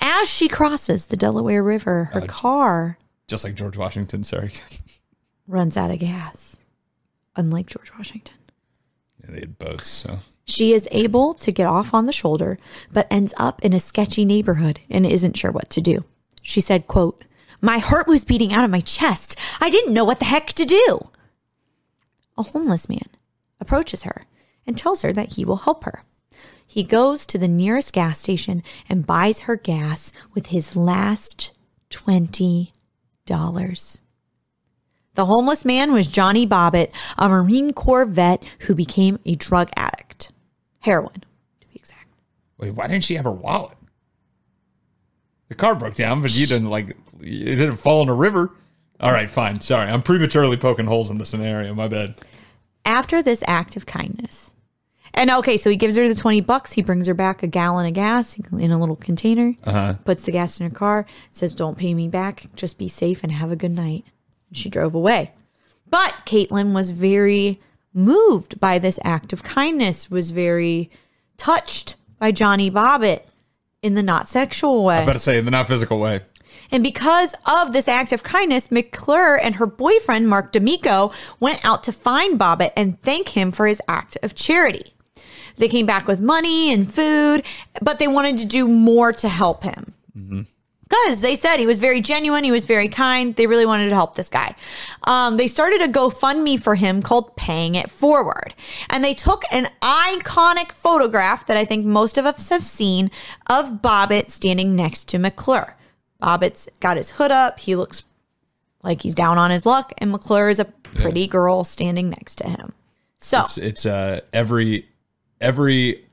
As 0.00 0.28
she 0.28 0.48
crosses 0.48 1.06
the 1.06 1.16
Delaware 1.16 1.62
River, 1.62 2.04
her 2.12 2.22
uh, 2.22 2.26
car 2.26 2.98
Just 3.28 3.44
like 3.44 3.54
George 3.54 3.76
Washington, 3.76 4.24
sorry. 4.24 4.52
runs 5.46 5.76
out 5.76 5.90
of 5.90 5.98
gas, 5.98 6.56
unlike 7.36 7.66
George 7.66 7.92
Washington. 7.96 8.34
Yeah, 9.20 9.30
they 9.34 9.40
had 9.40 9.58
boats, 9.58 9.86
so. 9.88 10.18
She 10.44 10.72
is 10.72 10.88
able 10.90 11.34
to 11.34 11.52
get 11.52 11.66
off 11.66 11.94
on 11.94 12.06
the 12.06 12.12
shoulder, 12.12 12.58
but 12.92 13.06
ends 13.10 13.32
up 13.36 13.62
in 13.64 13.72
a 13.72 13.80
sketchy 13.80 14.24
neighborhood 14.24 14.80
and 14.90 15.06
isn't 15.06 15.36
sure 15.36 15.52
what 15.52 15.70
to 15.70 15.80
do. 15.80 16.04
She 16.40 16.60
said, 16.60 16.88
quote, 16.88 17.24
My 17.60 17.78
heart 17.78 18.08
was 18.08 18.24
beating 18.24 18.52
out 18.52 18.64
of 18.64 18.70
my 18.70 18.80
chest. 18.80 19.38
I 19.60 19.70
didn't 19.70 19.94
know 19.94 20.04
what 20.04 20.18
the 20.18 20.24
heck 20.24 20.48
to 20.48 20.64
do. 20.64 21.10
A 22.36 22.42
homeless 22.42 22.88
man 22.88 23.06
approaches 23.60 24.02
her 24.02 24.26
and 24.66 24.76
tells 24.76 25.02
her 25.02 25.12
that 25.12 25.34
he 25.34 25.44
will 25.44 25.58
help 25.58 25.84
her. 25.84 26.04
He 26.72 26.84
goes 26.84 27.26
to 27.26 27.36
the 27.36 27.48
nearest 27.48 27.92
gas 27.92 28.18
station 28.18 28.62
and 28.88 29.06
buys 29.06 29.40
her 29.40 29.56
gas 29.56 30.10
with 30.32 30.46
his 30.46 30.74
last 30.74 31.52
$20. 31.90 32.72
The 35.14 35.26
homeless 35.26 35.66
man 35.66 35.92
was 35.92 36.06
Johnny 36.06 36.46
Bobbitt, 36.46 36.90
a 37.18 37.28
Marine 37.28 37.74
Corps 37.74 38.06
vet 38.06 38.42
who 38.60 38.74
became 38.74 39.18
a 39.26 39.34
drug 39.34 39.68
addict. 39.76 40.32
Heroin, 40.78 41.20
to 41.60 41.66
be 41.68 41.74
exact. 41.74 42.08
Wait, 42.56 42.70
why 42.70 42.86
didn't 42.86 43.04
she 43.04 43.16
have 43.16 43.26
her 43.26 43.32
wallet? 43.32 43.76
The 45.48 45.54
car 45.54 45.74
broke 45.74 45.94
down, 45.94 46.22
but 46.22 46.34
you 46.34 46.46
didn't 46.46 46.70
like 46.70 46.88
it 46.88 46.96
didn't 47.20 47.76
fall 47.76 48.00
in 48.00 48.08
a 48.08 48.14
river. 48.14 48.50
All 48.98 49.12
right, 49.12 49.28
fine. 49.28 49.60
Sorry, 49.60 49.90
I'm 49.90 50.00
prematurely 50.00 50.56
poking 50.56 50.86
holes 50.86 51.10
in 51.10 51.18
the 51.18 51.26
scenario. 51.26 51.74
My 51.74 51.88
bad. 51.88 52.14
After 52.86 53.22
this 53.22 53.44
act 53.46 53.76
of 53.76 53.84
kindness, 53.84 54.54
and 55.14 55.30
okay, 55.30 55.56
so 55.56 55.70
he 55.70 55.76
gives 55.76 55.96
her 55.96 56.08
the 56.08 56.14
20 56.14 56.40
bucks. 56.40 56.72
He 56.72 56.82
brings 56.82 57.06
her 57.06 57.14
back 57.14 57.42
a 57.42 57.46
gallon 57.46 57.86
of 57.86 57.94
gas 57.94 58.38
in 58.38 58.70
a 58.70 58.78
little 58.78 58.96
container, 58.96 59.54
uh-huh. 59.64 59.94
puts 60.04 60.24
the 60.24 60.32
gas 60.32 60.58
in 60.58 60.68
her 60.68 60.74
car, 60.74 61.06
says, 61.30 61.52
Don't 61.52 61.76
pay 61.76 61.94
me 61.94 62.08
back. 62.08 62.46
Just 62.56 62.78
be 62.78 62.88
safe 62.88 63.22
and 63.22 63.32
have 63.32 63.50
a 63.50 63.56
good 63.56 63.72
night. 63.72 64.04
She 64.52 64.68
drove 64.68 64.94
away. 64.94 65.32
But 65.88 66.14
Caitlin 66.24 66.72
was 66.72 66.90
very 66.90 67.60
moved 67.92 68.58
by 68.58 68.78
this 68.78 68.98
act 69.04 69.32
of 69.32 69.42
kindness, 69.42 70.10
was 70.10 70.30
very 70.30 70.90
touched 71.36 71.96
by 72.18 72.32
Johnny 72.32 72.70
Bobbitt 72.70 73.22
in 73.82 73.94
the 73.94 74.02
not 74.02 74.28
sexual 74.28 74.84
way. 74.84 74.98
I 74.98 75.06
better 75.06 75.18
say 75.18 75.38
in 75.38 75.44
the 75.44 75.50
not 75.50 75.68
physical 75.68 76.00
way. 76.00 76.20
And 76.70 76.82
because 76.82 77.34
of 77.44 77.74
this 77.74 77.86
act 77.86 78.12
of 78.12 78.22
kindness, 78.22 78.70
McClure 78.70 79.36
and 79.36 79.56
her 79.56 79.66
boyfriend, 79.66 80.28
Mark 80.28 80.52
D'Amico, 80.52 81.12
went 81.38 81.62
out 81.64 81.82
to 81.84 81.92
find 81.92 82.40
Bobbitt 82.40 82.72
and 82.76 82.98
thank 82.98 83.30
him 83.30 83.52
for 83.52 83.66
his 83.66 83.82
act 83.86 84.16
of 84.22 84.34
charity. 84.34 84.94
They 85.56 85.68
came 85.68 85.86
back 85.86 86.06
with 86.06 86.20
money 86.20 86.72
and 86.72 86.92
food, 86.92 87.44
but 87.80 87.98
they 87.98 88.08
wanted 88.08 88.38
to 88.38 88.46
do 88.46 88.66
more 88.68 89.12
to 89.12 89.28
help 89.28 89.62
him. 89.64 89.94
Because 90.82 91.22
they 91.22 91.36
said 91.36 91.56
he 91.56 91.66
was 91.66 91.80
very 91.80 92.02
genuine, 92.02 92.44
he 92.44 92.50
was 92.50 92.66
very 92.66 92.88
kind. 92.88 93.34
They 93.34 93.46
really 93.46 93.64
wanted 93.64 93.88
to 93.88 93.94
help 93.94 94.14
this 94.14 94.28
guy. 94.28 94.54
Um, 95.04 95.38
they 95.38 95.46
started 95.46 95.80
a 95.80 95.88
GoFundMe 95.88 96.60
for 96.62 96.74
him 96.74 97.00
called 97.00 97.34
Paying 97.34 97.76
It 97.76 97.90
Forward. 97.90 98.52
And 98.90 99.02
they 99.02 99.14
took 99.14 99.44
an 99.50 99.68
iconic 99.80 100.70
photograph 100.72 101.46
that 101.46 101.56
I 101.56 101.64
think 101.64 101.86
most 101.86 102.18
of 102.18 102.26
us 102.26 102.50
have 102.50 102.62
seen 102.62 103.10
of 103.46 103.80
Bobbitt 103.80 104.28
standing 104.28 104.76
next 104.76 105.08
to 105.08 105.18
McClure. 105.18 105.76
Bobbitt's 106.22 106.68
got 106.80 106.98
his 106.98 107.12
hood 107.12 107.30
up. 107.30 107.58
He 107.58 107.74
looks 107.74 108.02
like 108.82 109.00
he's 109.00 109.14
down 109.14 109.38
on 109.38 109.50
his 109.50 109.64
luck, 109.64 109.92
and 109.96 110.10
McClure 110.10 110.50
is 110.50 110.60
a 110.60 110.66
pretty 110.66 111.26
girl 111.26 111.64
standing 111.64 112.10
next 112.10 112.34
to 112.36 112.48
him. 112.50 112.74
So 113.18 113.40
It's 113.40 113.56
it's 113.56 113.86
uh 113.86 114.20
every 114.32 114.88
every 115.42 116.04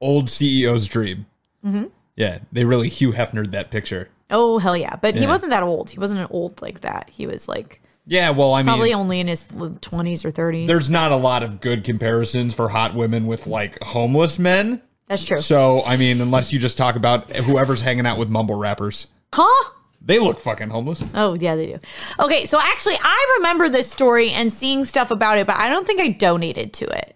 old 0.00 0.26
CEO's 0.26 0.88
dream. 0.88 1.26
Mm-hmm. 1.64 1.86
Yeah, 2.16 2.38
they 2.52 2.64
really 2.64 2.88
Hugh 2.88 3.12
Hefner 3.12 3.50
that 3.52 3.70
picture. 3.70 4.08
Oh 4.30 4.58
hell 4.58 4.76
yeah! 4.76 4.96
But 4.96 5.14
he 5.14 5.26
wasn't 5.26 5.50
that 5.50 5.62
old. 5.62 5.90
He 5.90 5.98
wasn't 5.98 6.20
an 6.20 6.28
old 6.30 6.62
like 6.62 6.80
that. 6.80 7.10
He 7.10 7.26
was 7.26 7.48
like 7.48 7.82
Yeah, 8.06 8.30
well, 8.30 8.54
I 8.54 8.60
mean, 8.62 8.66
probably 8.66 8.94
only 8.94 9.20
in 9.20 9.28
his 9.28 9.50
twenties 9.82 10.24
or 10.24 10.30
thirties. 10.30 10.66
there's 10.66 10.88
not 10.88 11.12
a 11.12 11.16
lot 11.16 11.42
of 11.42 11.60
good 11.60 11.84
comparisons 11.84 12.54
for 12.54 12.68
hot 12.68 12.94
women 12.94 13.26
with 13.26 13.46
like 13.46 13.82
homeless 13.82 14.38
men. 14.38 14.80
That's 15.08 15.24
true. 15.26 15.38
So, 15.38 15.82
I 15.86 15.98
mean, 15.98 16.22
unless 16.22 16.52
you 16.52 16.58
just 16.58 16.78
talk 16.78 16.96
about 16.96 17.30
whoever's 17.32 17.82
hanging 17.82 18.06
out 18.06 18.18
with 18.18 18.30
mumble 18.30 18.54
rappers, 18.54 19.08
huh? 19.34 19.70
they 20.00 20.18
look 20.18 20.40
fucking 20.40 20.70
homeless. 20.70 21.04
Oh 21.14 21.34
yeah, 21.34 21.54
they 21.54 21.66
do. 21.66 21.78
Okay, 22.18 22.46
so 22.46 22.58
actually, 22.58 22.96
I 23.02 23.36
remember 23.38 23.68
this 23.68 23.90
story 23.90 24.30
and 24.30 24.50
seeing 24.52 24.86
stuff 24.86 25.10
about 25.10 25.36
it, 25.38 25.46
but 25.46 25.56
I 25.56 25.68
don't 25.68 25.86
think 25.86 26.00
I 26.00 26.08
donated 26.08 26.72
to 26.74 26.86
it. 26.86 27.14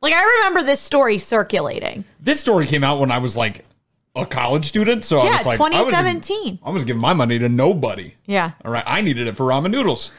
Like 0.00 0.14
I 0.14 0.22
remember 0.38 0.62
this 0.62 0.80
story 0.80 1.18
circulating. 1.18 2.04
This 2.20 2.40
story 2.40 2.66
came 2.66 2.84
out 2.84 3.00
when 3.00 3.10
I 3.10 3.18
was 3.18 3.36
like 3.36 3.64
a 4.14 4.24
college 4.26 4.66
student, 4.68 5.04
so 5.04 5.18
I 5.20 5.24
Yeah, 5.24 5.36
was 5.38 5.46
like, 5.46 5.60
I 5.60 5.82
was, 5.82 5.86
2017. 5.94 6.58
I 6.64 6.70
was 6.70 6.84
giving 6.84 7.00
my 7.00 7.12
money 7.12 7.38
to 7.38 7.48
nobody. 7.48 8.14
Yeah. 8.26 8.52
All 8.64 8.70
right, 8.72 8.84
I 8.86 9.00
needed 9.00 9.26
it 9.26 9.36
for 9.36 9.44
ramen 9.46 9.70
noodles. 9.70 10.12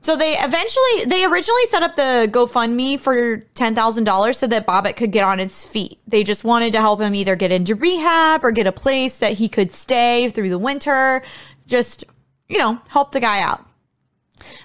So 0.00 0.16
they 0.16 0.36
eventually, 0.36 1.04
they 1.06 1.24
originally 1.24 1.64
set 1.66 1.84
up 1.84 1.94
the 1.94 2.28
GoFundMe 2.32 2.98
for 2.98 3.36
ten 3.54 3.74
thousand 3.76 4.02
dollars 4.04 4.36
so 4.38 4.48
that 4.48 4.66
Bobbitt 4.66 4.96
could 4.96 5.12
get 5.12 5.24
on 5.24 5.38
his 5.38 5.62
feet. 5.62 6.00
They 6.08 6.24
just 6.24 6.42
wanted 6.42 6.72
to 6.72 6.80
help 6.80 7.00
him 7.00 7.14
either 7.14 7.36
get 7.36 7.52
into 7.52 7.76
rehab 7.76 8.44
or 8.44 8.50
get 8.50 8.66
a 8.66 8.72
place 8.72 9.20
that 9.20 9.34
he 9.34 9.48
could 9.48 9.70
stay 9.70 10.28
through 10.30 10.50
the 10.50 10.58
winter. 10.58 11.22
Just 11.68 12.02
you 12.48 12.58
know, 12.58 12.80
help 12.88 13.12
the 13.12 13.20
guy 13.20 13.40
out. 13.40 13.64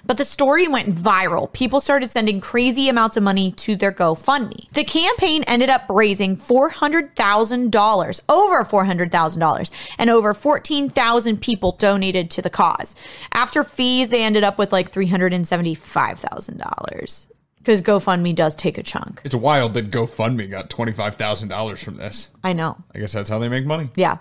But 0.04 0.16
the 0.16 0.24
story 0.24 0.66
went 0.68 0.94
viral. 0.94 1.52
People 1.52 1.80
started 1.80 2.10
sending 2.10 2.40
crazy 2.40 2.88
amounts 2.88 3.16
of 3.16 3.22
money 3.22 3.52
to 3.52 3.76
their 3.76 3.92
GoFundMe. 3.92 4.68
The 4.72 4.82
campaign 4.84 5.44
ended 5.44 5.70
up 5.70 5.84
raising 5.88 6.36
$400,000, 6.36 8.20
over 8.28 8.64
$400,000, 8.64 9.70
and 9.98 10.10
over 10.10 10.34
14,000 10.34 11.40
people 11.40 11.72
donated 11.72 12.30
to 12.30 12.42
the 12.42 12.50
cause. 12.50 12.94
After 13.32 13.64
fees, 13.64 14.08
they 14.08 14.22
ended 14.22 14.44
up 14.44 14.58
with 14.58 14.72
like 14.72 14.92
$375,000 14.92 17.26
because 17.58 17.82
GoFundMe 17.82 18.34
does 18.34 18.56
take 18.56 18.78
a 18.78 18.82
chunk. 18.82 19.20
It's 19.24 19.34
wild 19.34 19.74
that 19.74 19.90
GoFundMe 19.90 20.50
got 20.50 20.70
twenty 20.70 20.92
five 20.92 21.16
thousand 21.16 21.48
dollars 21.48 21.82
from 21.82 21.98
this. 21.98 22.34
I 22.42 22.54
know. 22.54 22.78
I 22.94 22.98
guess 22.98 23.12
that's 23.12 23.28
how 23.28 23.38
they 23.38 23.50
make 23.50 23.66
money. 23.66 23.90
Yeah. 23.94 24.16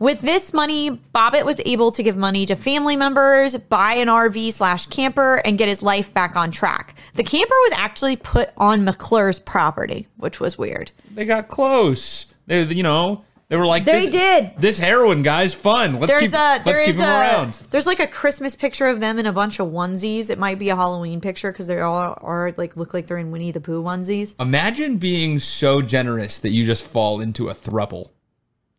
With 0.00 0.22
this 0.22 0.54
money, 0.54 0.90
Bobbitt 0.90 1.44
was 1.44 1.60
able 1.66 1.92
to 1.92 2.02
give 2.02 2.16
money 2.16 2.46
to 2.46 2.56
family 2.56 2.96
members, 2.96 3.54
buy 3.54 3.96
an 3.96 4.08
RV 4.08 4.54
slash 4.54 4.86
camper, 4.86 5.36
and 5.44 5.58
get 5.58 5.68
his 5.68 5.82
life 5.82 6.14
back 6.14 6.36
on 6.36 6.50
track. 6.50 6.94
The 7.16 7.22
camper 7.22 7.54
was 7.64 7.72
actually 7.76 8.16
put 8.16 8.48
on 8.56 8.82
McClure's 8.82 9.38
property, 9.38 10.08
which 10.16 10.40
was 10.40 10.56
weird. 10.56 10.90
They 11.14 11.26
got 11.26 11.48
close. 11.48 12.32
They, 12.46 12.62
you 12.62 12.82
know, 12.82 13.26
they 13.48 13.58
were 13.58 13.66
like, 13.66 13.84
They 13.84 14.06
this, 14.06 14.14
did. 14.14 14.52
This 14.56 14.78
heroin 14.78 15.22
guy's 15.22 15.52
fun. 15.52 16.00
Let's 16.00 16.10
There's 16.10 16.30
keep, 16.30 16.32
a 16.32 16.62
let's 16.64 16.80
is 16.80 16.86
keep 16.86 16.94
him 16.94 17.02
a 17.02 17.04
around. 17.04 17.52
there's 17.70 17.86
like 17.86 18.00
a 18.00 18.06
Christmas 18.06 18.56
picture 18.56 18.86
of 18.86 19.00
them 19.00 19.18
in 19.18 19.26
a 19.26 19.32
bunch 19.34 19.60
of 19.60 19.68
onesies. 19.68 20.30
It 20.30 20.38
might 20.38 20.58
be 20.58 20.70
a 20.70 20.76
Halloween 20.76 21.20
picture 21.20 21.52
because 21.52 21.66
they 21.66 21.78
all 21.78 22.16
are 22.22 22.52
like 22.56 22.74
look 22.74 22.94
like 22.94 23.06
they're 23.06 23.18
in 23.18 23.32
Winnie 23.32 23.50
the 23.50 23.60
Pooh 23.60 23.82
onesies. 23.82 24.34
Imagine 24.40 24.96
being 24.96 25.38
so 25.40 25.82
generous 25.82 26.38
that 26.38 26.52
you 26.52 26.64
just 26.64 26.86
fall 26.86 27.20
into 27.20 27.50
a 27.50 27.54
thruple. 27.54 28.08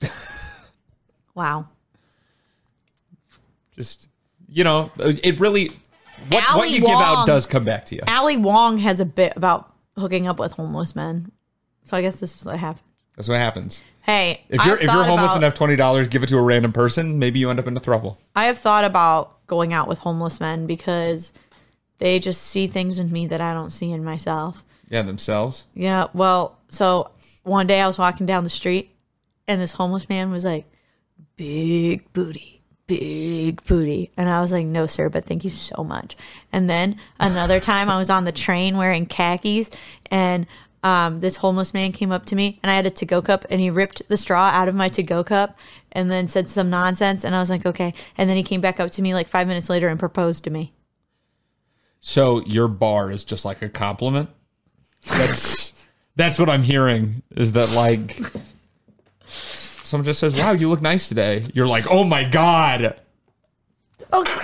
Wow. 1.42 1.68
Just, 3.76 4.10
you 4.48 4.64
know, 4.64 4.92
it 5.00 5.40
really, 5.40 5.72
what, 6.30 6.44
what 6.56 6.70
you 6.70 6.82
give 6.82 6.90
out 6.90 7.26
does 7.26 7.48
come 7.48 7.64
back 7.64 7.86
to 7.88 7.96
you. 7.96 8.02
Ali 8.08 8.38
Wong 8.38 8.78
has 8.78 9.00
a 9.00 9.06
bit 9.06 9.34
about 9.36 9.74
hooking 9.98 10.28
up 10.28 10.38
with 10.40 10.52
homeless 10.52 10.96
men. 10.96 11.32
So 11.84 11.98
I 11.98 12.02
guess 12.04 12.20
this 12.20 12.36
is 12.38 12.46
what 12.46 12.58
happened. 12.58 12.86
That's 13.16 13.28
what 13.28 13.38
happens. 13.40 13.84
Hey, 14.04 14.42
If 14.50 14.64
you're 14.66 14.76
I've 14.76 14.82
if 14.84 14.94
you're 14.94 15.04
homeless 15.04 15.26
about- 15.32 15.36
and 15.38 15.44
have 15.46 15.54
twenty 15.56 15.76
dollars, 15.76 16.08
give 16.10 16.22
it 16.22 16.28
to 16.30 16.38
a 16.38 16.42
random 16.44 16.72
person. 16.74 17.18
Maybe 17.18 17.40
you 17.40 17.50
end 17.50 17.60
up 17.60 17.66
in 17.68 17.76
a 17.76 17.80
throuple. 17.80 18.18
I 18.36 18.46
have 18.46 18.60
thought 18.60 18.84
about 18.86 19.46
going 19.48 19.74
out 19.74 19.88
with 19.88 20.00
homeless 20.00 20.40
men 20.40 20.68
because 20.68 21.34
they 21.98 22.20
just 22.20 22.42
see 22.44 22.68
things 22.68 23.00
in 23.00 23.12
me 23.12 23.26
that 23.28 23.42
I 23.42 23.54
don't 23.54 23.72
see 23.72 23.92
in 23.92 24.04
myself. 24.04 24.64
Yeah, 24.90 25.02
themselves. 25.02 25.66
Yeah, 25.74 26.08
well, 26.14 26.60
so 26.70 27.10
one 27.44 27.66
day 27.66 27.82
I 27.82 27.88
was 27.88 27.98
walking 27.98 28.28
down 28.28 28.44
the 28.44 28.50
street 28.50 28.92
and 29.48 29.60
this 29.60 29.72
homeless 29.74 30.08
man 30.08 30.30
was 30.32 30.46
like, 30.46 30.71
big 31.42 32.14
booty, 32.14 32.62
big 32.86 33.66
booty. 33.66 34.12
And 34.16 34.30
I 34.30 34.42
was 34.42 34.52
like, 34.52 34.68
no, 34.68 34.86
sir, 34.86 35.10
but 35.10 35.26
thank 35.26 35.44
you 35.44 35.50
so 35.50 35.84
much. 35.84 36.16
And 36.54 36.70
then 36.70 36.98
another 37.20 37.60
time 37.72 37.90
I 37.90 37.98
was 37.98 38.12
on 38.12 38.26
the 38.26 38.32
train 38.32 38.78
wearing 38.78 39.08
khakis 39.08 39.72
and 40.12 40.46
um, 40.84 41.20
this 41.20 41.38
homeless 41.38 41.74
man 41.74 41.94
came 41.94 42.12
up 42.12 42.28
to 42.28 42.36
me 42.36 42.60
and 42.62 42.72
I 42.72 42.76
had 42.76 42.86
a 42.86 42.92
to 42.92 43.08
go 43.08 43.24
cup 43.24 43.46
and 43.50 43.60
he 43.60 43.72
ripped 43.72 44.08
the 44.08 44.18
straw 44.18 44.52
out 44.54 44.68
of 44.68 44.76
my 44.76 44.88
to 44.90 45.02
go 45.02 45.24
cup 45.24 45.58
and 45.92 46.12
then 46.12 46.28
said 46.28 46.48
some 46.48 46.70
nonsense. 46.70 47.24
And 47.24 47.34
I 47.34 47.40
was 47.40 47.50
like, 47.50 47.66
okay. 47.66 47.96
And 48.20 48.30
then 48.30 48.38
he 48.38 48.44
came 48.44 48.62
back 48.62 48.80
up 48.80 48.92
to 48.92 49.02
me 49.02 49.16
like 49.16 49.28
five 49.28 49.48
minutes 49.48 49.68
later 49.68 49.88
and 49.88 50.00
proposed 50.00 50.44
to 50.44 50.52
me. 50.52 50.74
So 52.02 52.42
your 52.46 52.68
bar 52.68 53.12
is 53.12 53.24
just 53.24 53.46
like 53.46 53.64
a 53.64 53.70
compliment. 53.70 54.30
That's 55.08 55.74
that's 56.16 56.38
what 56.38 56.52
I'm 56.52 56.64
hearing. 56.64 57.24
Is 57.32 57.54
that 57.54 57.72
like 57.72 58.22
someone 59.92 60.06
just 60.06 60.20
says, 60.20 60.38
"Wow, 60.38 60.52
you 60.54 60.70
look 60.70 60.82
nice 60.82 61.08
today." 61.08 61.46
You're 61.54 61.68
like, 61.68 61.86
"Oh 61.92 62.04
my 62.04 62.24
god, 62.24 62.96
Okay. 64.14 64.32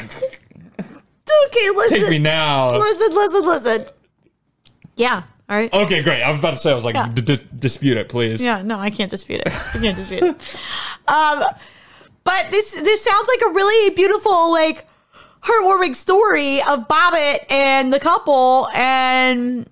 okay, 0.77 1.69
listen. 1.75 1.99
take 1.99 2.09
me 2.09 2.19
now." 2.19 2.77
Listen, 2.77 3.13
listen, 3.15 3.45
listen. 3.45 3.85
Yeah. 4.95 5.23
All 5.49 5.55
right. 5.57 5.73
Okay, 5.73 6.01
great. 6.03 6.21
I 6.21 6.29
was 6.29 6.39
about 6.41 6.51
to 6.51 6.57
say, 6.57 6.71
I 6.71 6.73
was 6.75 6.83
like, 6.83 6.95
Yeah. 6.95 7.07
D- 7.09 7.21
d- 7.21 7.47
dispute 7.57 7.95
it, 7.97 8.09
please. 8.09 8.43
Yeah, 8.43 8.61
no, 8.63 8.77
I 8.79 8.89
can't 8.89 9.09
dispute 9.09 9.41
it. 9.45 9.47
I 9.47 9.79
can't 9.79 9.95
dispute 9.95 10.23
it. 10.23 10.59
Um, 11.07 11.41
but 12.25 12.47
this 12.51 12.71
this 12.73 13.01
sounds 13.01 13.27
like 13.29 13.49
a 13.49 13.53
really 13.53 13.95
beautiful, 13.95 14.51
like 14.51 14.85
heartwarming 15.41 15.95
story 15.95 16.59
of 16.63 16.85
Bobbitt 16.89 17.49
and 17.49 17.93
the 17.93 17.99
couple. 18.01 18.67
And 18.75 19.69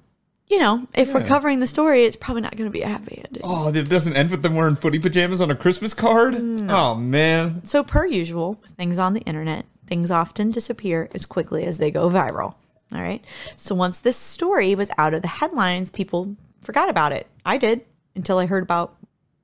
you 0.47 0.59
know, 0.59 0.87
if 0.93 1.13
we're 1.13 1.25
covering 1.25 1.59
the 1.59 1.67
story, 1.67 2.05
it's 2.05 2.15
probably 2.15 2.41
not 2.41 2.55
going 2.55 2.69
to 2.69 2.73
be 2.73 2.83
a 2.83 2.87
happy 2.87 3.23
ending. 3.25 3.41
Oh, 3.43 3.69
it 3.69 3.89
doesn't 3.89 4.15
end 4.15 4.29
with 4.29 4.43
them 4.43 4.53
wearing 4.53 4.75
footy 4.75 4.99
pajamas 4.99 5.41
on 5.41 5.49
a 5.49 5.55
Christmas 5.55 5.93
card. 5.93 6.35
Mm. 6.35 6.69
Oh 6.69 6.95
man. 6.95 7.65
So, 7.65 7.83
per 7.83 8.05
usual, 8.05 8.59
with 8.61 8.71
things 8.71 8.99
on 8.99 9.13
the 9.13 9.21
internet, 9.21 9.65
things 9.87 10.11
often 10.11 10.51
disappear 10.51 11.09
as 11.13 11.25
quickly 11.25 11.63
as 11.65 11.79
they 11.79 11.89
go 11.89 12.09
viral. 12.09 12.55
All 12.91 13.01
right. 13.01 13.25
So, 13.57 13.73
once 13.73 13.99
this 13.99 14.17
story 14.17 14.75
was 14.75 14.91
out 14.97 15.15
of 15.15 15.23
the 15.23 15.27
headlines, 15.27 15.89
people 15.89 16.35
forgot 16.61 16.89
about 16.89 17.11
it. 17.11 17.27
I 17.45 17.57
did 17.57 17.83
until 18.15 18.37
I 18.37 18.45
heard 18.45 18.63
about 18.63 18.95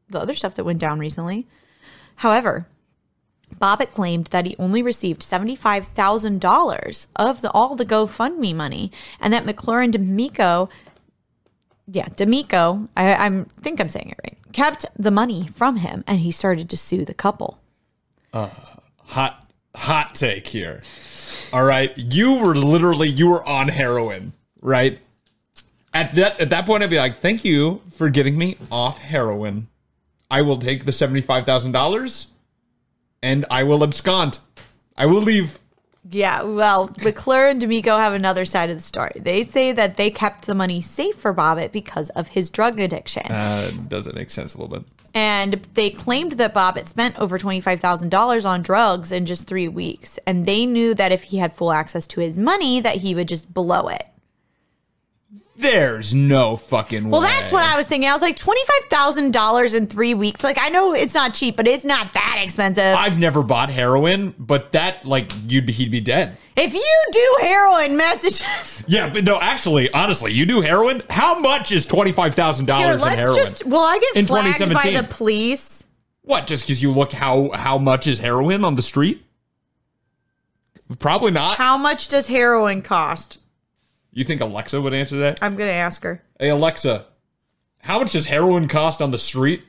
the 0.09 0.19
other 0.19 0.35
stuff 0.35 0.55
that 0.55 0.65
went 0.65 0.79
down 0.79 0.99
recently. 0.99 1.47
However, 2.17 2.67
Bobbitt 3.59 3.91
claimed 3.91 4.27
that 4.27 4.45
he 4.45 4.55
only 4.57 4.81
received 4.81 5.21
$75,000 5.21 7.07
of 7.15 7.41
the, 7.41 7.51
all 7.51 7.75
the 7.75 7.85
GoFundMe 7.85 8.55
money 8.55 8.91
and 9.19 9.33
that 9.33 9.45
McClure 9.45 9.81
and 9.81 9.93
D'Amico, 9.93 10.69
yeah, 11.91 12.07
D'Amico, 12.15 12.87
I 12.95 13.13
I'm, 13.13 13.45
think 13.45 13.79
I'm 13.79 13.89
saying 13.89 14.09
it 14.09 14.19
right, 14.23 14.37
kept 14.53 14.85
the 14.97 15.11
money 15.11 15.47
from 15.53 15.77
him 15.77 16.03
and 16.07 16.19
he 16.19 16.31
started 16.31 16.69
to 16.69 16.77
sue 16.77 17.05
the 17.05 17.13
couple. 17.13 17.59
Uh, 18.33 18.49
Hot 19.07 19.45
hot 19.75 20.15
take 20.15 20.47
here. 20.47 20.81
All 21.51 21.65
right, 21.65 21.91
you 21.97 22.35
were 22.35 22.55
literally 22.55 23.09
you 23.09 23.27
were 23.27 23.45
on 23.45 23.67
heroin, 23.67 24.31
right? 24.61 24.99
At 25.93 26.15
that 26.15 26.39
at 26.39 26.49
that 26.49 26.65
point, 26.65 26.81
I'd 26.81 26.89
be 26.89 26.97
like, 26.97 27.19
"Thank 27.19 27.43
you 27.43 27.81
for 27.91 28.09
getting 28.09 28.37
me 28.37 28.55
off 28.71 28.99
heroin. 28.99 29.67
I 30.29 30.43
will 30.43 30.57
take 30.57 30.85
the 30.85 30.93
seventy 30.93 31.19
five 31.19 31.45
thousand 31.45 31.73
dollars, 31.73 32.31
and 33.21 33.45
I 33.51 33.63
will 33.63 33.83
abscond. 33.83 34.39
I 34.95 35.07
will 35.07 35.21
leave." 35.21 35.59
Yeah, 36.09 36.41
well, 36.41 36.93
McClure 37.03 37.47
and 37.47 37.61
D'Amico 37.61 37.97
have 37.97 38.13
another 38.13 38.43
side 38.43 38.69
of 38.69 38.77
the 38.77 38.83
story. 38.83 39.13
They 39.15 39.43
say 39.43 39.71
that 39.71 39.97
they 39.97 40.09
kept 40.09 40.47
the 40.47 40.55
money 40.55 40.81
safe 40.81 41.15
for 41.15 41.33
Bobbitt 41.33 41.71
because 41.71 42.09
of 42.11 42.29
his 42.29 42.49
drug 42.49 42.79
addiction. 42.79 43.31
Uh, 43.31 43.71
does 43.87 44.07
it 44.07 44.15
make 44.15 44.31
sense 44.31 44.55
a 44.55 44.57
little 44.57 44.75
bit? 44.75 44.85
and 45.13 45.53
they 45.73 45.89
claimed 45.89 46.33
that 46.33 46.53
Bobbitt 46.53 46.87
spent 46.87 47.19
over 47.19 47.37
$25,000 47.37 48.45
on 48.45 48.61
drugs 48.61 49.11
in 49.11 49.25
just 49.25 49.47
three 49.47 49.67
weeks. 49.67 50.17
And 50.25 50.45
they 50.45 50.65
knew 50.65 50.93
that 50.95 51.11
if 51.11 51.23
he 51.23 51.37
had 51.37 51.53
full 51.53 51.71
access 51.71 52.07
to 52.07 52.21
his 52.21 52.37
money, 52.37 52.79
that 52.79 52.97
he 52.97 53.13
would 53.13 53.27
just 53.27 53.53
blow 53.53 53.87
it. 53.87 54.05
There's 55.61 56.13
no 56.13 56.57
fucking 56.57 57.09
Well, 57.09 57.21
way. 57.21 57.27
that's 57.27 57.51
what 57.51 57.63
I 57.63 57.77
was 57.77 57.85
thinking. 57.85 58.09
I 58.09 58.13
was 58.13 58.21
like, 58.21 58.35
$25,000 58.37 59.75
in 59.75 59.87
three 59.87 60.13
weeks. 60.15 60.43
Like, 60.43 60.57
I 60.59 60.69
know 60.69 60.93
it's 60.93 61.13
not 61.13 61.33
cheap, 61.35 61.55
but 61.55 61.67
it's 61.67 61.83
not 61.85 62.13
that 62.13 62.41
expensive. 62.43 62.83
I've 62.95 63.19
never 63.19 63.43
bought 63.43 63.69
heroin, 63.69 64.33
but 64.39 64.71
that 64.71 65.05
like 65.05 65.31
you'd 65.47 65.65
be 65.67 65.73
he'd 65.73 65.91
be 65.91 66.01
dead. 66.01 66.35
if 66.55 66.73
you 66.73 66.97
do 67.11 67.37
heroin 67.41 67.95
messages, 67.95 68.83
Yeah, 68.87 69.09
but 69.09 69.23
no, 69.23 69.39
actually, 69.39 69.91
honestly, 69.93 70.33
you 70.33 70.45
do 70.47 70.61
heroin. 70.61 71.03
How 71.09 71.37
much 71.39 71.71
is 71.71 71.85
twenty 71.85 72.11
five 72.11 72.33
thousand 72.33 72.65
here, 72.65 72.73
dollars 72.75 72.95
in 72.95 73.01
let's 73.01 73.15
heroin? 73.17 73.35
just, 73.37 73.65
will 73.65 73.79
I 73.81 73.99
get 73.99 74.15
In 74.15 74.25
flagged 74.25 74.73
by 74.73 74.89
the 74.89 75.07
police? 75.09 75.83
What? 76.23 76.47
Just 76.47 76.63
because 76.63 76.81
you 76.81 76.91
look 76.91 77.11
how 77.13 77.51
how 77.51 77.77
much 77.77 78.07
is 78.07 78.17
heroin 78.19 78.65
on 78.65 78.75
the 78.75 78.81
street? 78.81 79.23
Probably 80.99 81.31
not. 81.31 81.57
How 81.57 81.77
much 81.77 82.07
does 82.07 82.27
heroin 82.27 82.81
cost? 82.81 83.37
You 84.11 84.23
think 84.23 84.41
Alexa 84.41 84.81
would 84.81 84.93
answer 84.93 85.17
that? 85.17 85.39
I'm 85.41 85.55
going 85.55 85.69
to 85.69 85.73
ask 85.73 86.03
her. 86.03 86.21
Hey 86.39 86.49
Alexa, 86.49 87.05
how 87.79 87.99
much 87.99 88.11
does 88.11 88.25
heroin 88.25 88.67
cost 88.67 89.01
on 89.01 89.11
the 89.11 89.17
street? 89.17 89.63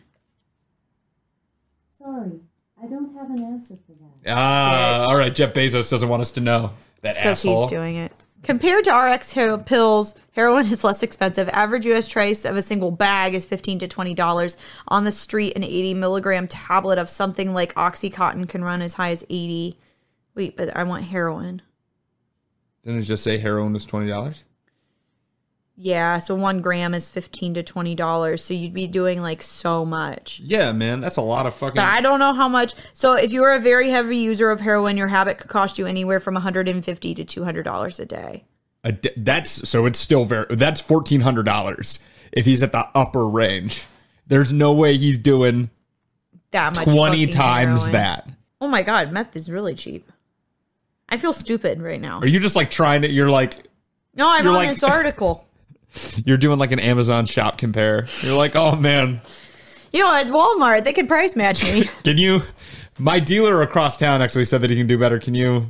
Sorry, 1.98 2.32
I 2.82 2.86
don't 2.86 3.14
have 3.14 3.30
an 3.30 3.42
answer 3.44 3.76
for 3.86 3.92
that. 3.92 4.32
Ah, 4.34 5.06
all 5.08 5.16
right. 5.16 5.34
Jeff 5.34 5.52
Bezos 5.52 5.90
doesn't 5.90 6.08
want 6.08 6.20
us 6.20 6.32
to 6.32 6.40
know 6.40 6.72
that 7.02 7.16
because 7.16 7.44
asshole. 7.44 7.62
he's 7.62 7.70
doing 7.70 7.96
it. 7.96 8.12
Compared 8.42 8.84
to 8.84 8.92
RX 8.92 9.32
hero- 9.32 9.58
pills, 9.58 10.16
heroin 10.32 10.66
is 10.66 10.82
less 10.82 11.02
expensive. 11.04 11.48
Average 11.50 11.86
U.S. 11.86 12.12
price 12.12 12.44
of 12.44 12.56
a 12.56 12.62
single 12.62 12.90
bag 12.90 13.34
is 13.34 13.46
fifteen 13.46 13.78
to 13.78 13.86
twenty 13.88 14.14
dollars. 14.14 14.56
On 14.88 15.04
the 15.04 15.12
street, 15.12 15.54
an 15.54 15.62
eighty 15.62 15.94
milligram 15.94 16.48
tablet 16.48 16.98
of 16.98 17.08
something 17.08 17.54
like 17.54 17.74
OxyContin 17.74 18.48
can 18.48 18.64
run 18.64 18.82
as 18.82 18.94
high 18.94 19.10
as 19.10 19.22
eighty. 19.30 19.78
Wait, 20.34 20.56
but 20.56 20.76
I 20.76 20.82
want 20.82 21.04
heroin. 21.04 21.62
Didn't 22.84 23.00
it 23.00 23.04
just 23.04 23.22
say 23.24 23.38
heroin 23.38 23.72
was 23.72 23.84
twenty 23.86 24.08
dollars? 24.08 24.44
Yeah, 25.74 26.18
so 26.18 26.34
one 26.34 26.60
gram 26.60 26.92
is 26.94 27.08
fifteen 27.08 27.54
to 27.54 27.62
twenty 27.62 27.94
dollars. 27.94 28.44
So 28.44 28.54
you'd 28.54 28.74
be 28.74 28.86
doing 28.86 29.22
like 29.22 29.40
so 29.42 29.84
much. 29.84 30.38
Yeah, 30.40 30.72
man, 30.72 31.00
that's 31.00 31.16
a 31.16 31.22
lot 31.22 31.46
of 31.46 31.54
fucking. 31.54 31.76
But 31.76 31.86
I 31.86 32.00
don't 32.00 32.18
know 32.18 32.34
how 32.34 32.48
much. 32.48 32.74
So 32.92 33.14
if 33.14 33.32
you 33.32 33.42
are 33.44 33.54
a 33.54 33.58
very 33.58 33.88
heavy 33.90 34.18
user 34.18 34.50
of 34.50 34.60
heroin, 34.60 34.96
your 34.96 35.08
habit 35.08 35.38
could 35.38 35.48
cost 35.50 35.78
you 35.78 35.86
anywhere 35.86 36.20
from 36.20 36.34
one 36.34 36.42
hundred 36.42 36.68
and 36.68 36.84
fifty 36.84 37.14
to 37.14 37.24
two 37.24 37.44
hundred 37.44 37.62
dollars 37.62 37.98
a 37.98 38.04
day. 38.04 38.44
A 38.84 38.92
d- 38.92 39.10
that's 39.16 39.68
so 39.68 39.86
it's 39.86 39.98
still 39.98 40.24
very. 40.26 40.44
That's 40.54 40.80
fourteen 40.80 41.22
hundred 41.22 41.44
dollars 41.46 42.00
if 42.32 42.44
he's 42.44 42.62
at 42.62 42.72
the 42.72 42.86
upper 42.94 43.26
range. 43.26 43.84
There's 44.26 44.52
no 44.52 44.74
way 44.74 44.96
he's 44.98 45.18
doing 45.18 45.70
That 46.50 46.76
much. 46.76 46.84
twenty 46.86 47.26
times 47.28 47.80
heroin. 47.86 47.92
that. 47.92 48.28
Oh 48.60 48.68
my 48.68 48.82
god, 48.82 49.10
meth 49.10 49.34
is 49.36 49.50
really 49.50 49.74
cheap. 49.74 50.11
I 51.12 51.18
feel 51.18 51.34
stupid 51.34 51.80
right 51.82 52.00
now. 52.00 52.20
Are 52.20 52.26
you 52.26 52.40
just 52.40 52.56
like 52.56 52.70
trying 52.70 53.02
to? 53.02 53.10
You're 53.10 53.30
like 53.30 53.54
No, 54.14 54.28
I'm 54.28 54.46
on 54.48 54.54
like- 54.54 54.68
this 54.70 54.82
article. 54.82 55.46
you're 56.24 56.38
doing 56.38 56.58
like 56.58 56.72
an 56.72 56.80
Amazon 56.80 57.26
shop 57.26 57.58
compare. 57.58 58.06
You're 58.22 58.36
like, 58.36 58.56
oh 58.56 58.74
man, 58.76 59.20
You 59.92 60.00
know, 60.02 60.14
at 60.14 60.26
Walmart, 60.28 60.84
they 60.84 60.94
could 60.94 61.06
price 61.06 61.36
match 61.36 61.62
me. 61.62 61.84
can 62.02 62.16
you? 62.16 62.40
My 62.98 63.20
dealer 63.20 63.60
across 63.60 63.98
town 63.98 64.22
actually 64.22 64.46
said 64.46 64.62
that 64.62 64.70
he 64.70 64.76
can 64.76 64.86
do 64.86 64.98
better. 64.98 65.18
Can 65.18 65.34
you? 65.34 65.68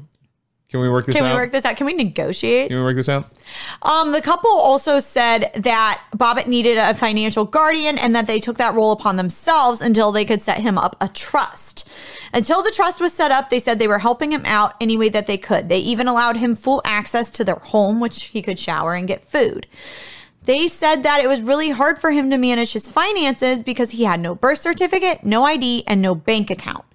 Can 0.72 0.80
we 0.80 0.88
work 0.88 1.04
this 1.04 1.14
Can 1.14 1.26
out? 1.26 1.34
we 1.34 1.36
work 1.36 1.52
this 1.52 1.66
out? 1.66 1.76
Can 1.76 1.84
we 1.84 1.92
negotiate? 1.92 2.68
Can 2.68 2.78
we 2.78 2.82
work 2.82 2.96
this 2.96 3.10
out? 3.10 3.26
Um, 3.82 4.10
the 4.12 4.22
couple 4.22 4.50
also 4.50 5.00
said 5.00 5.50
that 5.54 6.02
Bobbitt 6.16 6.46
needed 6.46 6.78
a 6.78 6.94
financial 6.94 7.44
guardian 7.44 7.98
and 7.98 8.16
that 8.16 8.26
they 8.26 8.40
took 8.40 8.56
that 8.56 8.72
role 8.72 8.90
upon 8.90 9.16
themselves 9.16 9.82
until 9.82 10.12
they 10.12 10.24
could 10.24 10.40
set 10.40 10.60
him 10.60 10.78
up 10.78 10.96
a 10.98 11.08
trust. 11.08 11.90
Until 12.32 12.62
the 12.62 12.70
trust 12.70 13.02
was 13.02 13.12
set 13.12 13.30
up, 13.30 13.50
they 13.50 13.58
said 13.58 13.78
they 13.78 13.86
were 13.86 13.98
helping 13.98 14.32
him 14.32 14.46
out 14.46 14.72
any 14.80 14.96
way 14.96 15.10
that 15.10 15.26
they 15.26 15.36
could. 15.36 15.68
They 15.68 15.80
even 15.80 16.08
allowed 16.08 16.38
him 16.38 16.54
full 16.54 16.80
access 16.86 17.28
to 17.32 17.44
their 17.44 17.56
home, 17.56 18.00
which 18.00 18.24
he 18.24 18.40
could 18.40 18.58
shower 18.58 18.94
and 18.94 19.06
get 19.06 19.28
food. 19.28 19.66
They 20.46 20.68
said 20.68 21.02
that 21.02 21.22
it 21.22 21.26
was 21.26 21.42
really 21.42 21.68
hard 21.68 21.98
for 21.98 22.12
him 22.12 22.30
to 22.30 22.38
manage 22.38 22.72
his 22.72 22.88
finances 22.88 23.62
because 23.62 23.90
he 23.90 24.04
had 24.04 24.20
no 24.20 24.34
birth 24.34 24.60
certificate, 24.60 25.22
no 25.22 25.44
ID, 25.44 25.84
and 25.86 26.00
no 26.00 26.14
bank 26.14 26.50
account. 26.50 26.86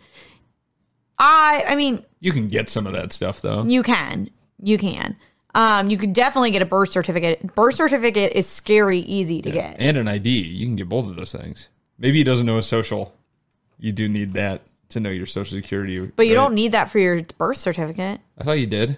I, 1.20 1.64
I 1.68 1.76
mean, 1.76 2.04
You 2.20 2.32
can 2.32 2.48
get 2.48 2.70
some 2.70 2.88
of 2.88 2.94
that 2.94 3.14
stuff 3.14 3.42
though. 3.42 3.64
you 3.64 3.84
can. 3.84 4.30
You 4.62 4.78
can. 4.78 5.16
Um, 5.54 5.90
you 5.90 5.98
could 5.98 6.14
definitely 6.14 6.52
get 6.52 6.62
a 6.62 6.66
birth 6.66 6.90
certificate. 6.90 7.56
Birth 7.56 7.76
certificate 7.76 8.34
is 8.34 8.48
scary 8.48 9.00
easy 9.00 9.42
to 9.42 9.52
get. 9.52 9.78
and 9.80 9.98
an 9.98 10.08
ID. 10.08 10.30
You 10.30 10.66
can 10.66 10.76
get 10.76 10.90
both 10.90 11.08
of 11.08 11.16
those 11.16 11.32
things. 11.32 11.70
Maybe 11.98 12.20
he 12.20 12.24
doesn't 12.24 12.46
know 12.46 12.58
his 12.58 12.68
social. 12.68 13.14
You 13.80 13.92
do 13.92 14.08
need 14.08 14.34
that 14.34 14.62
to 14.90 15.00
know 15.00 15.10
your 15.10 15.26
social 15.26 15.58
security. 15.58 16.00
But 16.00 16.28
you 16.28 16.36
right? 16.36 16.44
don't 16.44 16.54
need 16.54 16.72
that 16.74 16.90
for 16.90 17.00
your 17.00 17.22
birth 17.38 17.58
certificate. 17.58 18.20
I 18.38 18.44
thought 18.44 18.60
you 18.60 18.68
did. 18.68 18.98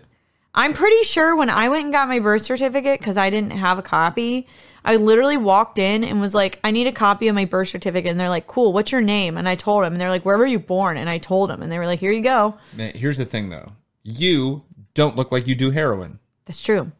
I'm 0.60 0.74
pretty 0.74 1.04
sure 1.04 1.38
when 1.38 1.50
I 1.50 1.70
went 1.70 1.86
and 1.86 1.94
got 1.94 2.10
my 2.10 2.20
birth 2.20 2.42
certificate, 2.42 3.00
because 3.00 3.16
I 3.16 3.30
didn't 3.30 3.52
have 3.52 3.80
a 3.80 3.82
copy, 3.82 4.46
I 4.84 4.98
literally 4.98 5.38
walked 5.38 5.80
in 5.80 6.04
and 6.04 6.20
was 6.20 6.36
like, 6.36 6.60
I 6.66 6.72
need 6.72 6.86
a 6.86 6.92
copy 6.92 7.30
of 7.30 7.36
my 7.36 7.46
birth 7.46 7.70
certificate. 7.70 8.12
And 8.12 8.20
they're 8.20 8.28
like, 8.28 8.46
cool, 8.46 8.74
what's 8.74 8.92
your 8.92 9.00
name? 9.00 9.38
And 9.38 9.48
I 9.48 9.56
told 9.56 9.86
them, 9.86 9.94
and 9.94 10.02
they're 10.02 10.10
like, 10.10 10.26
where 10.26 10.38
were 10.38 10.46
you 10.46 10.60
born? 10.60 10.98
And 10.98 11.10
I 11.10 11.18
told 11.18 11.50
them, 11.50 11.62
and 11.62 11.72
they 11.72 11.80
were 11.80 11.86
like, 11.86 12.00
here 12.00 12.12
you 12.12 12.22
go. 12.22 12.58
Man, 12.76 12.92
here's 12.94 13.18
the 13.18 13.26
thing 13.26 13.50
though. 13.50 13.72
You 14.04 14.64
don't 14.96 15.16
look 15.16 15.32
like 15.32 15.48
you 15.48 15.56
do 15.56 15.72
heroin. 15.72 16.20
That's 16.44 16.62
true. 16.62 16.92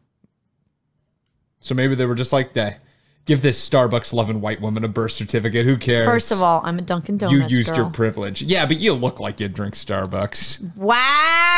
So 1.60 1.74
maybe 1.74 1.94
they 1.94 2.06
were 2.06 2.14
just 2.14 2.32
like 2.32 2.54
that. 2.54 2.80
Give 3.26 3.42
this 3.42 3.68
Starbucks 3.68 4.14
loving 4.14 4.40
white 4.40 4.62
woman 4.62 4.84
a 4.84 4.88
birth 4.88 5.12
certificate. 5.12 5.66
Who 5.66 5.76
cares? 5.76 6.06
First 6.06 6.32
of 6.32 6.40
all, 6.40 6.62
I'm 6.64 6.78
a 6.78 6.82
Dunkin' 6.82 7.18
Donuts. 7.18 7.50
you 7.50 7.56
used 7.58 7.68
girl. 7.68 7.76
your 7.76 7.90
privilege. 7.90 8.40
Yeah, 8.40 8.64
but 8.64 8.80
you 8.80 8.94
look 8.94 9.20
like 9.20 9.38
you 9.38 9.48
drink 9.48 9.74
Starbucks. 9.74 10.76
wow. 10.76 11.49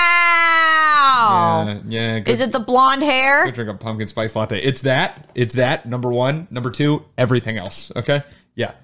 Yeah, 1.32 1.80
yeah. 1.88 2.18
Go, 2.20 2.30
Is 2.32 2.40
it 2.40 2.52
the 2.52 2.60
blonde 2.60 3.02
hair? 3.02 3.50
drink 3.50 3.70
a 3.70 3.74
pumpkin 3.74 4.06
spice 4.06 4.34
latte. 4.36 4.60
It's 4.60 4.82
that. 4.82 5.28
It's 5.34 5.54
that. 5.56 5.86
Number 5.86 6.10
one. 6.10 6.46
Number 6.50 6.70
two. 6.70 7.04
Everything 7.18 7.56
else. 7.58 7.90
Okay. 7.96 8.22
Yeah. 8.54 8.74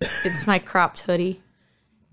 It's 0.00 0.46
my 0.46 0.58
cropped 0.58 1.00
hoodie. 1.00 1.40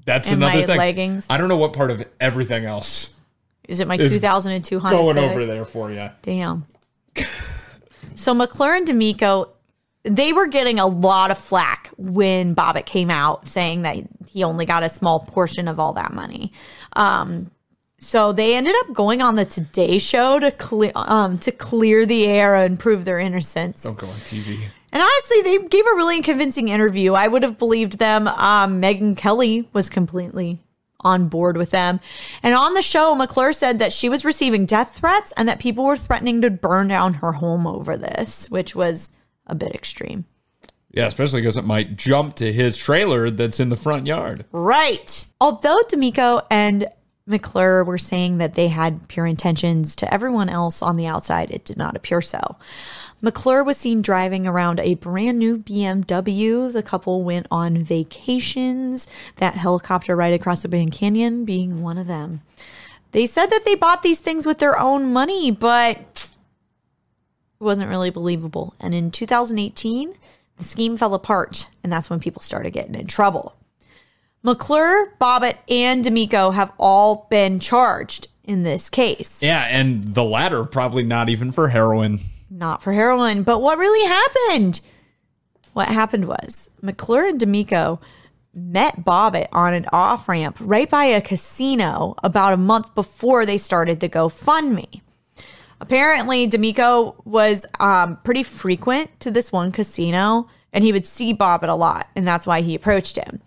That's 0.05 0.31
And 0.31 0.37
another 0.43 0.59
my 0.61 0.65
thing. 0.65 0.77
leggings. 0.77 1.27
I 1.29 1.37
don't 1.37 1.47
know 1.49 1.57
what 1.57 1.73
part 1.73 1.91
of 1.91 2.03
everything 2.19 2.65
else 2.65 3.19
Is 3.67 3.79
it 3.81 3.87
my 3.87 3.95
Is 3.95 4.13
2002 4.13 4.79
Honda 4.79 4.97
going 4.97 5.15
Civic? 5.15 5.31
over 5.31 5.45
there 5.45 5.65
for 5.65 5.91
you. 5.91 6.09
Damn. 6.21 6.65
so 8.15 8.33
McClure 8.33 8.75
and 8.75 8.87
D'Amico, 8.87 9.49
they 10.03 10.33
were 10.33 10.47
getting 10.47 10.79
a 10.79 10.87
lot 10.87 11.29
of 11.31 11.37
flack 11.37 11.91
when 11.97 12.55
Bobbitt 12.55 12.85
came 12.85 13.09
out 13.11 13.45
saying 13.45 13.83
that 13.83 13.97
he 14.27 14.43
only 14.43 14.65
got 14.65 14.83
a 14.83 14.89
small 14.89 15.19
portion 15.19 15.67
of 15.67 15.79
all 15.79 15.93
that 15.93 16.13
money. 16.13 16.51
Um, 16.93 17.51
so 18.01 18.33
they 18.33 18.55
ended 18.55 18.73
up 18.79 18.93
going 18.93 19.21
on 19.21 19.35
the 19.35 19.45
Today 19.45 19.99
Show 19.99 20.39
to 20.39 20.51
clear 20.51 20.91
um, 20.95 21.37
to 21.39 21.51
clear 21.51 22.05
the 22.05 22.25
air 22.25 22.55
and 22.55 22.79
prove 22.79 23.05
their 23.05 23.19
innocence. 23.19 23.83
Don't 23.83 23.97
go 23.97 24.07
on 24.07 24.13
TV. 24.13 24.59
And 24.91 25.01
honestly, 25.01 25.41
they 25.43 25.67
gave 25.67 25.85
a 25.85 25.95
really 25.95 26.21
convincing 26.21 26.67
interview. 26.67 27.13
I 27.13 27.27
would 27.27 27.43
have 27.43 27.57
believed 27.59 27.99
them. 27.99 28.27
Um, 28.27 28.81
Megyn 28.81 29.15
Kelly 29.15 29.69
was 29.71 29.89
completely 29.89 30.59
on 30.99 31.29
board 31.29 31.57
with 31.57 31.69
them. 31.69 31.99
And 32.43 32.55
on 32.55 32.73
the 32.73 32.81
show, 32.81 33.15
McClure 33.15 33.53
said 33.53 33.79
that 33.79 33.93
she 33.93 34.09
was 34.09 34.25
receiving 34.25 34.65
death 34.65 34.95
threats 34.95 35.31
and 35.37 35.47
that 35.47 35.59
people 35.59 35.85
were 35.85 35.95
threatening 35.95 36.41
to 36.41 36.49
burn 36.49 36.87
down 36.87 37.13
her 37.15 37.31
home 37.31 37.65
over 37.65 37.97
this, 37.97 38.49
which 38.49 38.75
was 38.75 39.13
a 39.47 39.55
bit 39.55 39.73
extreme. 39.73 40.25
Yeah, 40.91 41.07
especially 41.07 41.41
because 41.41 41.55
it 41.55 41.63
might 41.63 41.95
jump 41.95 42.35
to 42.37 42.51
his 42.51 42.75
trailer 42.75 43.29
that's 43.29 43.59
in 43.59 43.69
the 43.69 43.77
front 43.77 44.07
yard. 44.07 44.45
Right. 44.51 45.25
Although 45.39 45.79
D'Amico 45.87 46.41
and 46.51 46.87
McClure 47.31 47.83
were 47.83 47.97
saying 47.97 48.37
that 48.37 48.53
they 48.53 48.67
had 48.67 49.07
pure 49.07 49.25
intentions 49.25 49.95
to 49.95 50.13
everyone 50.13 50.49
else 50.49 50.81
on 50.81 50.97
the 50.97 51.07
outside, 51.07 51.49
it 51.49 51.65
did 51.65 51.77
not 51.77 51.95
appear 51.95 52.21
so. 52.21 52.57
McClure 53.21 53.63
was 53.63 53.77
seen 53.77 54.01
driving 54.01 54.45
around 54.45 54.79
a 54.79 54.95
brand 54.95 55.39
new 55.39 55.57
BMW. 55.57 56.71
The 56.71 56.83
couple 56.83 57.23
went 57.23 57.47
on 57.49 57.83
vacations, 57.83 59.07
that 59.37 59.55
helicopter 59.55 60.15
ride 60.15 60.33
across 60.33 60.61
the 60.61 60.67
Grand 60.67 60.91
Canyon 60.91 61.45
being 61.45 61.81
one 61.81 61.97
of 61.97 62.07
them. 62.07 62.41
They 63.11 63.25
said 63.25 63.47
that 63.47 63.65
they 63.65 63.75
bought 63.75 64.03
these 64.03 64.19
things 64.19 64.45
with 64.45 64.59
their 64.59 64.77
own 64.77 65.11
money, 65.11 65.51
but 65.51 66.29
it 67.59 67.63
wasn't 67.63 67.89
really 67.89 68.09
believable. 68.09 68.75
And 68.79 68.93
in 68.93 69.11
2018, 69.11 70.13
the 70.57 70.63
scheme 70.63 70.97
fell 70.97 71.13
apart, 71.13 71.69
and 71.83 71.91
that's 71.91 72.09
when 72.09 72.19
people 72.19 72.41
started 72.41 72.71
getting 72.71 72.95
in 72.95 73.07
trouble. 73.07 73.55
McClure, 74.43 75.15
Bobbitt, 75.19 75.57
and 75.69 76.03
D'Amico 76.03 76.51
have 76.51 76.71
all 76.79 77.27
been 77.29 77.59
charged 77.59 78.27
in 78.43 78.63
this 78.63 78.89
case. 78.89 79.41
Yeah, 79.41 79.63
and 79.63 80.15
the 80.15 80.23
latter 80.23 80.63
probably 80.63 81.03
not 81.03 81.29
even 81.29 81.51
for 81.51 81.69
heroin. 81.69 82.19
Not 82.49 82.81
for 82.81 82.91
heroin, 82.93 83.43
but 83.43 83.61
what 83.61 83.77
really 83.77 84.07
happened? 84.07 84.81
What 85.73 85.87
happened 85.87 86.25
was 86.25 86.69
McClure 86.81 87.27
and 87.27 87.39
D'Amico 87.39 88.01
met 88.53 89.05
Bobbitt 89.05 89.47
on 89.53 89.73
an 89.73 89.85
off 89.93 90.27
ramp 90.27 90.57
right 90.59 90.89
by 90.89 91.05
a 91.05 91.21
casino 91.21 92.15
about 92.23 92.53
a 92.53 92.57
month 92.57 92.93
before 92.93 93.45
they 93.45 93.57
started 93.57 93.99
the 93.99 94.09
GoFundMe. 94.09 95.01
Apparently, 95.79 96.45
D'Amico 96.45 97.15
was 97.25 97.65
um, 97.79 98.17
pretty 98.23 98.43
frequent 98.43 99.19
to 99.21 99.31
this 99.31 99.51
one 99.51 99.71
casino, 99.71 100.47
and 100.73 100.83
he 100.83 100.91
would 100.91 101.05
see 101.05 101.33
Bobbitt 101.33 101.69
a 101.69 101.73
lot, 101.73 102.07
and 102.15 102.27
that's 102.27 102.45
why 102.45 102.61
he 102.61 102.75
approached 102.75 103.17
him. 103.17 103.41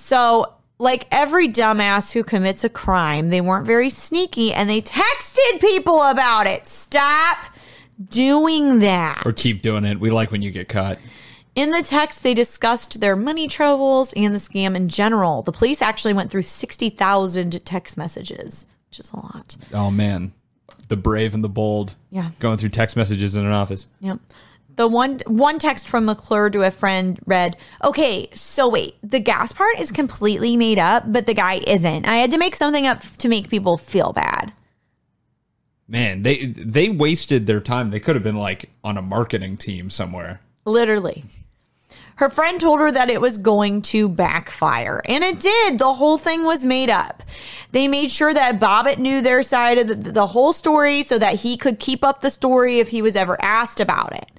So, 0.00 0.54
like 0.78 1.06
every 1.10 1.48
dumbass 1.48 2.12
who 2.12 2.24
commits 2.24 2.64
a 2.64 2.68
crime, 2.68 3.28
they 3.28 3.40
weren't 3.40 3.66
very 3.66 3.90
sneaky 3.90 4.52
and 4.52 4.68
they 4.68 4.80
texted 4.80 5.60
people 5.60 6.02
about 6.02 6.46
it. 6.46 6.66
Stop 6.66 7.36
doing 8.08 8.80
that. 8.80 9.22
Or 9.26 9.32
keep 9.32 9.62
doing 9.62 9.84
it. 9.84 10.00
We 10.00 10.10
like 10.10 10.30
when 10.30 10.42
you 10.42 10.50
get 10.50 10.68
caught. 10.68 10.98
In 11.54 11.70
the 11.70 11.82
text, 11.82 12.22
they 12.22 12.32
discussed 12.32 13.00
their 13.00 13.16
money 13.16 13.46
troubles 13.48 14.12
and 14.14 14.34
the 14.34 14.38
scam 14.38 14.74
in 14.74 14.88
general. 14.88 15.42
The 15.42 15.52
police 15.52 15.82
actually 15.82 16.14
went 16.14 16.30
through 16.30 16.42
60,000 16.42 17.64
text 17.66 17.96
messages, 17.98 18.66
which 18.88 19.00
is 19.00 19.12
a 19.12 19.16
lot. 19.16 19.56
Oh 19.74 19.90
man, 19.90 20.32
the 20.88 20.96
brave 20.96 21.34
and 21.34 21.44
the 21.44 21.48
bold. 21.48 21.96
Yeah. 22.10 22.30
going 22.38 22.56
through 22.56 22.70
text 22.70 22.96
messages 22.96 23.36
in 23.36 23.44
an 23.44 23.52
office. 23.52 23.86
Yep. 24.00 24.20
The 24.76 24.88
one 24.88 25.18
one 25.26 25.58
text 25.58 25.88
from 25.88 26.06
McClure 26.06 26.50
to 26.50 26.62
a 26.62 26.70
friend 26.70 27.18
read, 27.26 27.56
"Okay, 27.84 28.28
so 28.34 28.68
wait, 28.68 28.96
the 29.02 29.20
gas 29.20 29.52
part 29.52 29.78
is 29.78 29.90
completely 29.90 30.56
made 30.56 30.78
up, 30.78 31.12
but 31.12 31.26
the 31.26 31.34
guy 31.34 31.60
isn't. 31.66 32.06
I 32.06 32.16
had 32.16 32.30
to 32.30 32.38
make 32.38 32.54
something 32.54 32.86
up 32.86 33.02
to 33.18 33.28
make 33.28 33.50
people 33.50 33.76
feel 33.76 34.12
bad." 34.12 34.52
Man, 35.86 36.22
they 36.22 36.46
they 36.46 36.88
wasted 36.88 37.46
their 37.46 37.60
time. 37.60 37.90
They 37.90 38.00
could 38.00 38.14
have 38.14 38.22
been 38.22 38.36
like 38.36 38.70
on 38.84 38.96
a 38.96 39.02
marketing 39.02 39.56
team 39.56 39.90
somewhere. 39.90 40.40
Literally. 40.64 41.24
Her 42.20 42.28
friend 42.28 42.60
told 42.60 42.80
her 42.80 42.92
that 42.92 43.08
it 43.08 43.18
was 43.18 43.38
going 43.38 43.80
to 43.80 44.06
backfire, 44.06 45.00
and 45.06 45.24
it 45.24 45.40
did. 45.40 45.78
The 45.78 45.94
whole 45.94 46.18
thing 46.18 46.44
was 46.44 46.66
made 46.66 46.90
up. 46.90 47.22
They 47.72 47.88
made 47.88 48.10
sure 48.10 48.34
that 48.34 48.60
Bobbitt 48.60 48.98
knew 48.98 49.22
their 49.22 49.42
side 49.42 49.78
of 49.78 49.88
the, 49.88 49.94
the 49.94 50.26
whole 50.26 50.52
story 50.52 51.02
so 51.02 51.18
that 51.18 51.36
he 51.36 51.56
could 51.56 51.78
keep 51.78 52.04
up 52.04 52.20
the 52.20 52.28
story 52.28 52.78
if 52.78 52.90
he 52.90 53.00
was 53.00 53.16
ever 53.16 53.40
asked 53.40 53.80
about 53.80 54.14
it. 54.14 54.30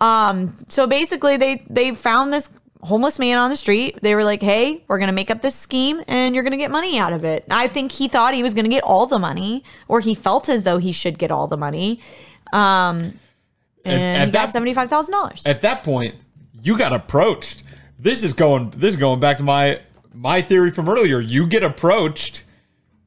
Um, 0.00 0.52
so 0.66 0.88
basically, 0.88 1.36
they 1.36 1.62
they 1.70 1.94
found 1.94 2.32
this 2.32 2.50
homeless 2.82 3.20
man 3.20 3.38
on 3.38 3.48
the 3.48 3.56
street. 3.56 4.00
They 4.02 4.16
were 4.16 4.24
like, 4.24 4.42
"Hey, 4.42 4.82
we're 4.88 4.98
gonna 4.98 5.12
make 5.12 5.30
up 5.30 5.40
this 5.40 5.54
scheme, 5.54 6.02
and 6.08 6.34
you're 6.34 6.42
gonna 6.42 6.56
get 6.56 6.72
money 6.72 6.98
out 6.98 7.12
of 7.12 7.24
it." 7.24 7.44
I 7.48 7.68
think 7.68 7.92
he 7.92 8.08
thought 8.08 8.34
he 8.34 8.42
was 8.42 8.54
gonna 8.54 8.68
get 8.68 8.82
all 8.82 9.06
the 9.06 9.20
money, 9.20 9.62
or 9.86 10.00
he 10.00 10.16
felt 10.16 10.48
as 10.48 10.64
though 10.64 10.78
he 10.78 10.90
should 10.90 11.16
get 11.16 11.30
all 11.30 11.46
the 11.46 11.56
money. 11.56 12.00
Um, 12.52 13.20
and 13.84 14.02
at 14.02 14.26
he 14.26 14.32
got 14.32 14.50
seventy 14.50 14.74
five 14.74 14.90
thousand 14.90 15.12
dollars. 15.12 15.42
At 15.46 15.62
that 15.62 15.84
point, 15.84 16.16
you 16.62 16.78
got 16.78 16.92
approached. 16.92 17.62
This 17.98 18.24
is 18.24 18.32
going. 18.32 18.70
This 18.70 18.94
is 18.94 18.96
going 18.96 19.20
back 19.20 19.38
to 19.38 19.42
my 19.42 19.80
my 20.14 20.42
theory 20.42 20.70
from 20.70 20.88
earlier. 20.88 21.20
You 21.20 21.46
get 21.46 21.62
approached, 21.62 22.44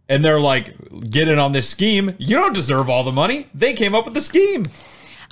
and 0.07 0.23
they're 0.23 0.39
like, 0.39 0.75
"Get 1.09 1.27
in 1.27 1.39
on 1.39 1.51
this 1.51 1.67
scheme. 1.67 2.15
You 2.17 2.37
don't 2.37 2.53
deserve 2.53 2.89
all 2.89 3.03
the 3.03 3.11
money. 3.11 3.47
They 3.53 3.73
came 3.73 3.95
up 3.95 4.05
with 4.05 4.13
the 4.13 4.21
scheme." 4.21 4.65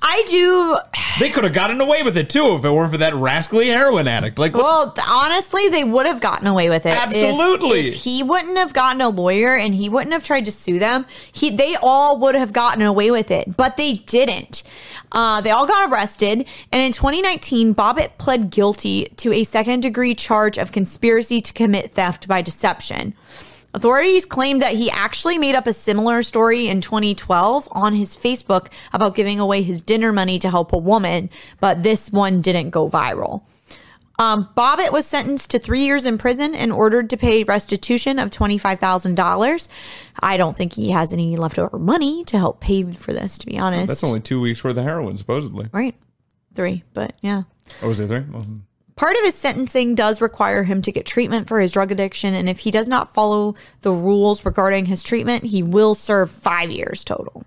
I 0.04 0.26
do. 0.30 0.78
They 1.20 1.30
could 1.30 1.44
have 1.44 1.54
gotten 1.54 1.80
away 1.80 2.02
with 2.02 2.18
it 2.18 2.30
too 2.30 2.56
if 2.56 2.66
it 2.66 2.72
weren't 2.72 2.92
for 2.92 2.98
that 2.98 3.14
rascally 3.14 3.68
heroin 3.68 4.08
addict. 4.08 4.40
Like, 4.40 4.54
what- 4.54 4.64
Well, 4.64 4.96
honestly, 5.08 5.68
they 5.70 5.84
would 5.84 6.06
have 6.08 6.20
gotten 6.22 6.48
away 6.48 6.70
with 6.70 6.86
it. 6.86 6.90
If- 6.94 6.98
Absolutely. 6.98 7.90
If, 7.90 7.96
he 8.04 8.24
wouldn't 8.24 8.58
have 8.58 8.74
gotten 8.74 9.02
a 9.02 9.10
lawyer 9.10 9.56
and 9.56 9.76
he 9.76 9.90
wouldn't 9.90 10.14
have 10.14 10.24
tried 10.24 10.46
to 10.46 10.52
sue 10.52 10.80
them, 10.80 11.06
he 11.32 11.50
they 11.52 11.76
all 11.84 12.18
would 12.20 12.36
have 12.36 12.52
gotten 12.54 12.82
away 12.82 13.12
with 13.12 13.30
it, 13.30 13.56
but 13.58 13.78
they 13.78 13.96
didn't. 13.96 14.64
Uh, 15.12 15.42
they 15.42 15.52
all 15.52 15.66
got 15.68 15.92
arrested, 15.92 16.48
and 16.72 16.82
in 16.82 16.94
2019, 16.94 17.76
Bobbitt 17.76 18.18
pled 18.18 18.50
guilty 18.50 19.06
to 19.18 19.34
a 19.34 19.44
second 19.44 19.82
degree 19.82 20.16
charge 20.16 20.58
of 20.58 20.72
conspiracy 20.72 21.42
to 21.42 21.52
commit 21.52 21.92
theft 21.92 22.28
by 22.30 22.42
deception. 22.42 23.14
Authorities 23.74 24.26
claimed 24.26 24.62
that 24.62 24.74
he 24.76 24.92
actually 24.92 25.38
made 25.38 25.56
up 25.56 25.66
a 25.66 25.74
similar 25.74 26.24
story 26.24 26.68
in 26.68 26.82
2012 26.82 27.70
on 27.72 27.94
his 27.94 28.16
Facebook 28.16 28.68
about 28.92 29.16
giving 29.16 29.40
away 29.40 29.62
his 29.62 29.82
dinner 29.82 30.12
money 30.12 30.40
to 30.40 30.50
help 30.50 30.74
a 30.74 30.78
woman, 30.78 31.30
but 31.60 31.82
this 31.84 32.12
one 32.12 32.42
didn't 32.42 32.72
go 32.72 32.90
viral. 32.90 33.44
Um, 34.20 34.50
Bobbitt 34.56 34.92
was 34.92 35.08
sentenced 35.08 35.50
to 35.52 35.58
three 35.60 35.82
years 35.84 36.06
in 36.06 36.18
prison 36.20 36.54
and 36.54 36.72
ordered 36.72 37.10
to 37.10 37.18
pay 37.18 37.44
restitution 37.44 38.20
of 38.20 38.30
$25,000. 38.30 39.68
I 40.20 40.38
don't 40.38 40.56
think 40.56 40.74
he 40.74 40.92
has 40.92 41.12
any 41.12 41.38
leftover 41.38 41.80
money 41.80 42.24
to 42.26 42.38
help 42.38 42.60
pay 42.60 42.84
for 42.92 43.14
this, 43.14 43.38
to 43.40 43.46
be 43.48 43.58
honest. 43.58 43.88
that's 43.88 44.04
only 44.04 44.20
two 44.20 44.40
weeks 44.40 44.64
worth 44.64 44.78
of 44.78 44.84
heroin, 44.84 45.18
supposedly. 45.18 45.70
right. 45.72 45.96
Three, 46.54 46.84
but 46.94 47.16
yeah. 47.22 47.44
Oh, 47.82 47.88
was 47.88 48.02
it 48.02 48.08
three? 48.10 48.26
Well, 48.30 48.46
Part 49.02 49.18
of 49.18 49.24
his 49.24 49.34
sentencing 49.34 49.96
does 49.96 50.22
require 50.22 50.64
him 50.64 50.84
to 50.84 50.92
get 50.92 51.08
treatment 51.08 51.48
for 51.48 51.60
his 51.60 51.72
drug 51.72 51.92
addiction, 51.92 52.36
and 52.36 52.48
if 52.48 52.60
he 52.60 52.70
does 52.70 52.88
not 52.88 53.16
follow 53.16 53.56
the 53.82 53.92
rules 53.92 54.46
regarding 54.46 54.86
his 54.86 55.02
treatment, 55.02 55.46
he 55.46 55.64
will 55.64 55.96
serve 55.96 56.30
five 56.30 56.70
years 56.70 57.04
total. 57.04 57.44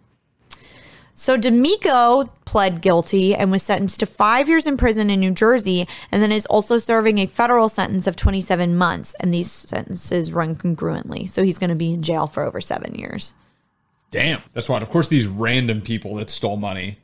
So 1.15 1.37
D'Amico 1.37 2.25
pled 2.45 2.81
guilty 2.81 3.37
and 3.37 3.53
was 3.53 3.63
sentenced 3.63 4.01
to 4.01 4.07
five 4.07 4.49
years 4.49 4.67
in 4.67 4.77
prison 4.77 5.11
in 5.11 5.21
New 5.21 5.31
Jersey, 5.31 5.87
and 6.11 6.21
then 6.21 6.33
is 6.33 6.45
also 6.47 6.79
serving 6.79 7.19
a 7.19 7.27
federal 7.27 7.69
sentence 7.69 8.09
of 8.09 8.17
27 8.17 8.75
months, 8.77 9.15
and 9.21 9.33
these 9.33 9.49
sentences 9.49 10.33
run 10.33 10.57
congruently. 10.57 11.29
So 11.29 11.45
he's 11.45 11.59
going 11.59 11.71
to 11.71 11.77
be 11.77 11.93
in 11.93 12.03
jail 12.03 12.27
for 12.27 12.43
over 12.43 12.61
seven 12.61 12.97
years. 12.97 13.33
damn. 14.11 14.43
That's 14.55 14.69
why, 14.69 14.81
of 14.81 14.91
course, 14.91 15.07
these 15.07 15.29
random 15.29 15.83
people 15.83 16.17
that 16.17 16.31
stole 16.31 16.57
money. 16.57 16.99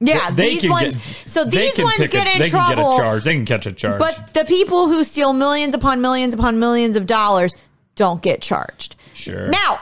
Yeah, 0.00 0.30
they 0.30 0.56
these 0.58 0.68
ones. 0.68 0.94
get, 0.94 1.02
so 1.26 1.44
these 1.44 1.78
ones 1.78 1.96
get 2.08 2.26
a, 2.26 2.32
in 2.34 2.38
they 2.40 2.50
trouble. 2.50 2.74
can 2.74 2.76
get 2.76 2.94
a 2.94 2.98
charge. 2.98 3.24
They 3.24 3.32
can 3.32 3.46
catch 3.46 3.66
a 3.66 3.72
charge. 3.72 3.98
But 3.98 4.34
the 4.34 4.44
people 4.44 4.88
who 4.88 5.04
steal 5.04 5.32
millions 5.32 5.74
upon 5.74 6.00
millions 6.02 6.34
upon 6.34 6.60
millions 6.60 6.96
of 6.96 7.06
dollars 7.06 7.56
don't 7.94 8.20
get 8.20 8.42
charged. 8.42 8.96
sure. 9.14 9.48
Now, 9.48 9.80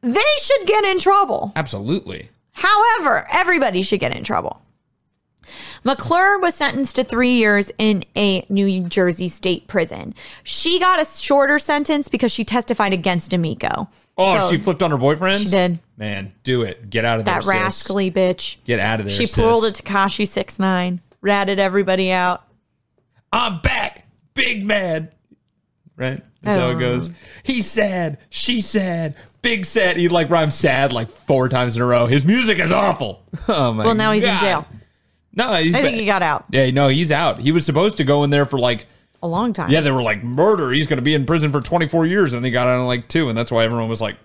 they 0.00 0.20
should 0.40 0.66
get 0.66 0.84
in 0.84 0.98
trouble. 0.98 1.52
Absolutely. 1.54 2.30
However, 2.52 3.26
everybody 3.30 3.82
should 3.82 4.00
get 4.00 4.16
in 4.16 4.24
trouble. 4.24 4.62
McClure 5.84 6.38
was 6.38 6.54
sentenced 6.54 6.96
to 6.96 7.04
three 7.04 7.34
years 7.34 7.70
in 7.78 8.04
a 8.16 8.44
New 8.48 8.84
Jersey 8.88 9.28
state 9.28 9.68
prison. 9.68 10.14
She 10.42 10.80
got 10.80 11.00
a 11.00 11.04
shorter 11.16 11.58
sentence 11.58 12.08
because 12.08 12.32
she 12.32 12.44
testified 12.44 12.92
against 12.92 13.30
D'Amico. 13.30 13.88
Oh, 14.18 14.38
So, 14.40 14.50
she 14.50 14.58
flipped 14.58 14.82
on 14.82 14.90
her 14.90 14.96
boyfriend? 14.96 15.42
She 15.42 15.48
did. 15.50 15.78
Man, 15.98 16.32
do 16.42 16.62
it. 16.62 16.88
Get 16.88 17.04
out 17.04 17.18
of 17.18 17.24
there. 17.24 17.34
That 17.34 17.42
sis. 17.42 17.52
rascally 17.52 18.10
bitch. 18.10 18.56
Get 18.64 18.78
out 18.80 19.00
of 19.00 19.06
there. 19.06 19.14
She 19.14 19.26
sis. 19.26 19.34
pulled 19.36 19.64
a 19.64 19.70
Tekashi 19.70 20.26
six 20.26 20.58
nine, 20.58 21.00
ratted 21.20 21.58
everybody 21.58 22.10
out. 22.12 22.42
I'm 23.32 23.60
back. 23.60 24.06
Big 24.34 24.64
man. 24.64 25.10
Right? 25.96 26.22
That's 26.42 26.56
how 26.58 26.70
it 26.70 26.74
Oh. 26.76 26.78
goes. 26.78 27.10
He's 27.42 27.70
sad. 27.70 28.18
She's 28.30 28.66
sad. 28.66 29.16
Big 29.42 29.64
sad. 29.66 29.96
He 29.96 30.08
like 30.08 30.30
rhymes 30.30 30.54
sad 30.54 30.92
like 30.92 31.10
four 31.10 31.48
times 31.48 31.76
in 31.76 31.82
a 31.82 31.86
row. 31.86 32.06
His 32.06 32.24
music 32.24 32.58
is 32.58 32.72
awful. 32.72 33.22
Oh 33.48 33.72
my 33.72 33.82
God. 33.82 33.86
Well, 33.86 33.94
now 33.94 34.12
he's 34.12 34.24
in 34.24 34.36
jail. 34.38 34.66
No, 35.34 35.52
he's 35.54 35.74
I 35.74 35.82
think 35.82 35.96
ba- 35.96 36.00
he 36.00 36.06
got 36.06 36.22
out 36.22 36.46
Yeah, 36.50 36.70
no, 36.70 36.88
he's 36.88 37.12
out. 37.12 37.38
He 37.38 37.52
was 37.52 37.66
supposed 37.66 37.98
to 37.98 38.04
go 38.04 38.24
in 38.24 38.30
there 38.30 38.46
for 38.46 38.58
like 38.58 38.86
a 39.26 39.28
long 39.28 39.52
time. 39.52 39.70
yeah, 39.70 39.80
they 39.80 39.90
were 39.90 40.02
like 40.02 40.22
murder. 40.22 40.70
He's 40.70 40.86
going 40.86 40.98
to 40.98 41.02
be 41.02 41.14
in 41.14 41.26
prison 41.26 41.52
for 41.52 41.60
24 41.60 42.06
years 42.06 42.32
and 42.32 42.44
they 42.44 42.50
got 42.50 42.68
out 42.68 42.80
in 42.80 42.86
like 42.86 43.08
2 43.08 43.28
and 43.28 43.36
that's 43.36 43.50
why 43.50 43.64
everyone 43.64 43.88
was 43.88 44.00
like 44.00 44.16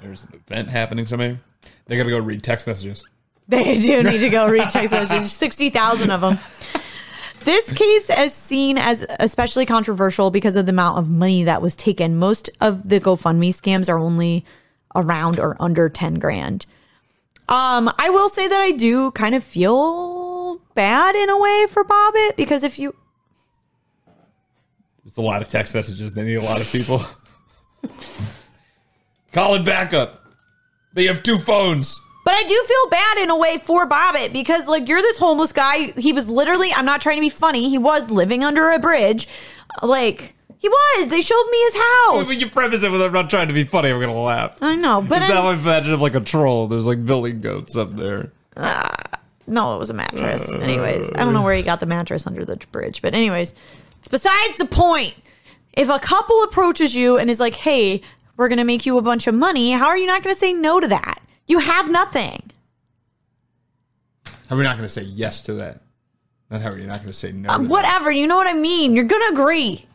There's 0.00 0.24
an 0.24 0.34
event 0.34 0.68
happening 0.68 1.06
somewhere. 1.06 1.38
They 1.86 1.96
got 1.96 2.04
to 2.04 2.10
go 2.10 2.18
read 2.18 2.42
text 2.42 2.66
messages. 2.66 3.06
They 3.48 3.78
do 3.78 4.02
need 4.10 4.18
to 4.18 4.30
go 4.30 4.48
read 4.48 4.68
text 4.68 4.92
messages. 4.92 5.32
60,000 5.32 6.10
of 6.10 6.20
them. 6.20 6.38
This 7.44 7.72
case 7.72 8.10
is 8.10 8.34
seen 8.34 8.78
as 8.78 9.04
especially 9.18 9.66
controversial 9.66 10.30
because 10.30 10.54
of 10.56 10.66
the 10.66 10.70
amount 10.70 10.98
of 10.98 11.08
money 11.08 11.44
that 11.44 11.62
was 11.62 11.74
taken. 11.74 12.16
Most 12.16 12.50
of 12.60 12.88
the 12.88 13.00
GoFundMe 13.00 13.50
scams 13.50 13.88
are 13.88 13.98
only 13.98 14.44
around 14.94 15.40
or 15.40 15.56
under 15.60 15.88
10 15.88 16.14
grand. 16.14 16.66
Um, 17.48 17.90
I 17.98 18.10
will 18.10 18.28
say 18.28 18.46
that 18.46 18.60
I 18.60 18.72
do 18.72 19.10
kind 19.12 19.34
of 19.34 19.42
feel 19.42 20.21
bad 20.74 21.14
in 21.14 21.30
a 21.30 21.38
way 21.38 21.66
for 21.68 21.84
Bobbitt 21.84 22.36
because 22.36 22.62
if 22.62 22.78
you 22.78 22.94
It's 25.06 25.16
a 25.16 25.22
lot 25.22 25.42
of 25.42 25.48
text 25.48 25.74
messages. 25.74 26.12
They 26.14 26.22
need 26.22 26.36
a 26.36 26.42
lot 26.42 26.60
of 26.60 26.70
people. 26.70 27.04
Calling 29.32 29.64
backup. 29.64 30.24
They 30.94 31.06
have 31.06 31.22
two 31.22 31.38
phones. 31.38 32.00
But 32.24 32.34
I 32.34 32.42
do 32.44 32.64
feel 32.68 32.90
bad 32.90 33.18
in 33.18 33.30
a 33.30 33.36
way 33.36 33.58
for 33.58 33.88
Bobbitt 33.88 34.32
because, 34.32 34.68
like, 34.68 34.88
you're 34.88 35.02
this 35.02 35.18
homeless 35.18 35.52
guy. 35.52 35.92
He 35.98 36.12
was 36.12 36.28
literally, 36.28 36.72
I'm 36.72 36.84
not 36.84 37.00
trying 37.00 37.16
to 37.16 37.20
be 37.20 37.28
funny, 37.28 37.68
he 37.68 37.78
was 37.78 38.10
living 38.10 38.44
under 38.44 38.70
a 38.70 38.78
bridge. 38.78 39.26
Like, 39.82 40.34
he 40.58 40.68
was. 40.68 41.08
They 41.08 41.20
showed 41.20 41.48
me 41.50 41.58
his 41.64 41.74
house. 41.74 42.28
When 42.28 42.38
you 42.38 42.48
preface 42.48 42.84
it 42.84 42.90
with 42.90 43.02
I'm 43.02 43.12
not 43.12 43.28
trying 43.28 43.48
to 43.48 43.54
be 43.54 43.64
funny, 43.64 43.90
I'm 43.90 43.98
gonna 43.98 44.12
laugh. 44.12 44.62
I 44.62 44.76
know, 44.76 45.02
but 45.02 45.18
now 45.18 45.50
imagine 45.50 45.94
him 45.94 46.00
like 46.00 46.14
a 46.14 46.20
troll. 46.20 46.68
There's 46.68 46.86
like 46.86 47.04
building 47.04 47.40
goats 47.40 47.76
up 47.76 47.96
there. 47.96 48.30
Ah. 48.56 49.01
No, 49.46 49.74
it 49.74 49.78
was 49.78 49.90
a 49.90 49.94
mattress. 49.94 50.50
Anyways, 50.50 51.10
I 51.12 51.24
don't 51.24 51.32
know 51.32 51.42
where 51.42 51.54
he 51.54 51.62
got 51.62 51.80
the 51.80 51.86
mattress 51.86 52.26
under 52.26 52.44
the 52.44 52.56
bridge. 52.72 53.02
But, 53.02 53.14
anyways, 53.14 53.54
it's 53.98 54.08
besides 54.08 54.56
the 54.58 54.66
point. 54.66 55.14
If 55.72 55.88
a 55.88 55.98
couple 55.98 56.42
approaches 56.42 56.94
you 56.94 57.18
and 57.18 57.30
is 57.30 57.40
like, 57.40 57.54
hey, 57.54 58.02
we're 58.36 58.48
going 58.48 58.58
to 58.58 58.64
make 58.64 58.84
you 58.84 58.98
a 58.98 59.02
bunch 59.02 59.26
of 59.26 59.34
money, 59.34 59.72
how 59.72 59.88
are 59.88 59.96
you 59.96 60.06
not 60.06 60.22
going 60.22 60.34
to 60.34 60.38
say 60.38 60.52
no 60.52 60.80
to 60.80 60.88
that? 60.88 61.22
You 61.46 61.58
have 61.58 61.90
nothing. 61.90 62.50
How 64.48 64.56
are 64.56 64.58
we 64.58 64.64
not 64.64 64.76
gonna 64.76 64.88
say 64.88 65.02
yes 65.02 65.42
to 65.42 65.54
that? 65.54 65.80
Not 66.50 66.60
how 66.60 66.70
are 66.70 66.78
you 66.78 66.86
not 66.86 66.98
gonna 67.00 67.12
say 67.14 67.32
no? 67.32 67.48
Uh, 67.48 67.56
to 67.56 67.62
that? 67.62 67.70
whatever. 67.70 68.10
You 68.10 68.26
know 68.26 68.36
what 68.36 68.46
I 68.46 68.52
mean? 68.52 68.94
You're 68.94 69.06
going 69.06 69.22
to 69.28 69.40
agree. 69.40 69.86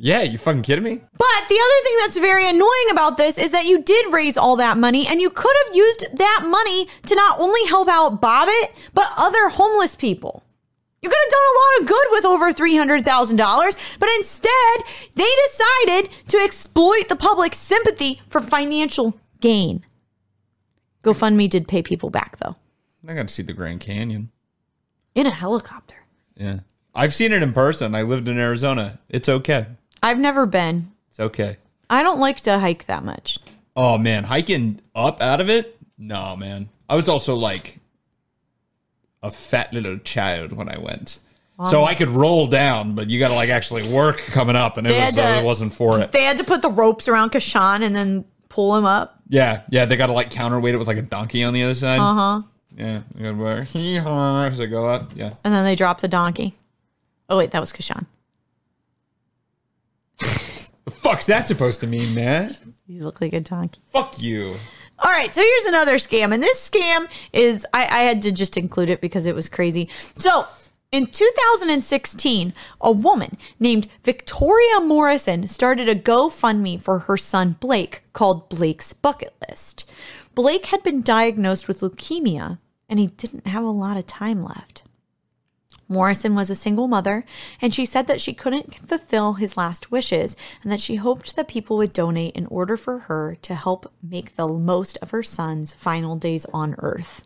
Yeah, 0.00 0.22
you 0.22 0.38
fucking 0.38 0.62
kidding 0.62 0.84
me? 0.84 0.94
But 0.94 1.48
the 1.48 1.58
other 1.58 1.82
thing 1.84 1.96
that's 1.98 2.16
very 2.18 2.48
annoying 2.48 2.88
about 2.92 3.16
this 3.16 3.36
is 3.36 3.50
that 3.50 3.66
you 3.66 3.82
did 3.82 4.12
raise 4.12 4.36
all 4.36 4.54
that 4.56 4.76
money 4.78 5.06
and 5.08 5.20
you 5.20 5.28
could 5.28 5.54
have 5.66 5.74
used 5.74 6.16
that 6.16 6.44
money 6.46 6.86
to 7.06 7.14
not 7.16 7.40
only 7.40 7.64
help 7.66 7.88
out 7.88 8.20
Bobbitt, 8.20 8.70
but 8.94 9.06
other 9.16 9.48
homeless 9.48 9.96
people. 9.96 10.44
You 11.02 11.08
could 11.08 11.18
have 11.24 11.30
done 11.30 11.40
a 11.40 11.58
lot 11.58 11.80
of 11.82 11.88
good 11.88 12.06
with 12.10 12.24
over 12.24 12.52
$300,000, 12.52 13.98
but 13.98 14.08
instead 14.18 14.80
they 15.16 15.30
decided 15.48 16.10
to 16.28 16.38
exploit 16.38 17.08
the 17.08 17.16
public's 17.16 17.58
sympathy 17.58 18.20
for 18.28 18.40
financial 18.40 19.18
gain. 19.40 19.84
GoFundMe 21.02 21.48
did 21.48 21.66
pay 21.68 21.82
people 21.82 22.10
back 22.10 22.36
though, 22.38 22.56
I 23.06 23.14
got 23.14 23.28
to 23.28 23.34
see 23.34 23.42
the 23.42 23.52
Grand 23.52 23.80
Canyon. 23.80 24.30
in 25.14 25.26
a 25.26 25.30
helicopter. 25.30 25.96
Yeah, 26.36 26.60
I've 26.94 27.14
seen 27.14 27.32
it 27.32 27.42
in 27.42 27.52
person. 27.52 27.94
I 27.94 28.02
lived 28.02 28.28
in 28.28 28.38
Arizona. 28.38 28.98
It's 29.08 29.28
okay. 29.28 29.66
I've 30.02 30.18
never 30.18 30.46
been. 30.46 30.90
It's 31.10 31.20
okay. 31.20 31.56
I 31.90 32.02
don't 32.02 32.20
like 32.20 32.40
to 32.42 32.58
hike 32.58 32.86
that 32.86 33.04
much. 33.04 33.38
Oh 33.76 33.96
man, 33.98 34.24
hiking 34.24 34.80
up 34.94 35.20
out 35.20 35.40
of 35.40 35.48
it? 35.48 35.76
No, 35.96 36.36
man. 36.36 36.68
I 36.88 36.96
was 36.96 37.08
also 37.08 37.34
like 37.34 37.78
a 39.22 39.30
fat 39.30 39.72
little 39.74 39.98
child 39.98 40.52
when 40.52 40.68
I 40.68 40.78
went. 40.78 41.18
So 41.68 41.84
I 41.84 41.96
could 41.96 42.08
roll 42.08 42.46
down, 42.46 42.94
but 42.94 43.10
you 43.10 43.18
got 43.18 43.30
to 43.30 43.34
like 43.34 43.48
actually 43.48 43.92
work 43.92 44.18
coming 44.18 44.54
up, 44.54 44.76
and 44.76 44.86
it 44.86 44.90
They 44.90 44.96
was 45.00 45.04
had 45.06 45.14
to- 45.14 45.36
uh, 45.38 45.40
it 45.40 45.44
wasn't 45.44 45.74
for 45.74 45.98
it. 46.00 46.12
They 46.12 46.22
had 46.22 46.38
to 46.38 46.44
put 46.44 46.62
the 46.62 46.70
ropes 46.70 47.08
around 47.08 47.32
Kashan 47.32 47.82
and 47.82 47.96
then 47.96 48.24
pull 48.48 48.76
him 48.76 48.84
up. 48.84 49.20
Yeah, 49.28 49.62
yeah, 49.68 49.84
they 49.84 49.96
got 49.96 50.06
to 50.06 50.12
like 50.12 50.30
counterweight 50.30 50.74
it 50.74 50.78
with 50.78 50.86
like 50.86 50.98
a 50.98 51.02
donkey 51.02 51.42
on 51.42 51.52
the 51.54 51.64
other 51.64 51.74
side. 51.74 51.98
Uh 51.98 52.14
huh. 52.14 52.42
Yeah, 52.76 53.00
you 53.16 53.24
got 53.24 53.30
to 53.32 53.36
wear 53.36 53.62
hee-haw 53.64 54.44
as 54.44 54.58
they 54.58 54.68
go 54.68 54.86
up. 54.86 55.10
Yeah, 55.16 55.32
And 55.42 55.52
then 55.52 55.64
they 55.64 55.74
dropped 55.74 56.00
the 56.00 56.06
donkey. 56.06 56.54
Oh 57.28 57.36
wait, 57.38 57.50
that 57.50 57.58
was 57.60 57.72
Kashan. 57.72 58.06
Fuck's 61.08 61.26
that 61.26 61.46
supposed 61.46 61.80
to 61.80 61.86
mean, 61.86 62.14
man? 62.14 62.50
You 62.86 63.04
look 63.04 63.20
like 63.20 63.32
a 63.32 63.40
donkey. 63.40 63.80
Fuck 63.90 64.20
you. 64.20 64.54
All 64.98 65.10
right, 65.10 65.32
so 65.34 65.40
here's 65.40 65.64
another 65.64 65.94
scam, 65.94 66.34
and 66.34 66.42
this 66.42 66.68
scam 66.68 67.08
is 67.32 67.64
I, 67.72 67.84
I 67.84 68.02
had 68.02 68.20
to 68.22 68.32
just 68.32 68.56
include 68.56 68.90
it 68.90 69.00
because 69.00 69.26
it 69.26 69.34
was 69.34 69.48
crazy. 69.48 69.88
So 70.16 70.44
in 70.90 71.06
2016, 71.06 72.52
a 72.80 72.92
woman 72.92 73.36
named 73.58 73.88
Victoria 74.04 74.80
Morrison 74.80 75.46
started 75.48 75.88
a 75.88 75.94
GoFundMe 75.94 76.80
for 76.80 77.00
her 77.00 77.16
son 77.16 77.56
Blake 77.60 78.02
called 78.12 78.48
Blake's 78.48 78.92
Bucket 78.92 79.34
List. 79.48 79.90
Blake 80.34 80.66
had 80.66 80.82
been 80.82 81.00
diagnosed 81.00 81.68
with 81.68 81.80
leukemia, 81.80 82.58
and 82.88 82.98
he 82.98 83.06
didn't 83.06 83.46
have 83.46 83.64
a 83.64 83.70
lot 83.70 83.96
of 83.96 84.06
time 84.06 84.42
left. 84.42 84.82
Morrison 85.88 86.34
was 86.34 86.50
a 86.50 86.54
single 86.54 86.86
mother, 86.86 87.24
and 87.60 87.72
she 87.72 87.84
said 87.86 88.06
that 88.06 88.20
she 88.20 88.34
couldn't 88.34 88.74
fulfill 88.74 89.34
his 89.34 89.56
last 89.56 89.90
wishes 89.90 90.36
and 90.62 90.70
that 90.70 90.80
she 90.80 90.96
hoped 90.96 91.34
that 91.36 91.48
people 91.48 91.76
would 91.78 91.92
donate 91.92 92.36
in 92.36 92.46
order 92.46 92.76
for 92.76 93.00
her 93.00 93.36
to 93.42 93.54
help 93.54 93.92
make 94.02 94.36
the 94.36 94.46
most 94.46 94.98
of 95.00 95.10
her 95.10 95.22
son's 95.22 95.74
final 95.74 96.16
days 96.16 96.44
on 96.52 96.74
Earth. 96.78 97.24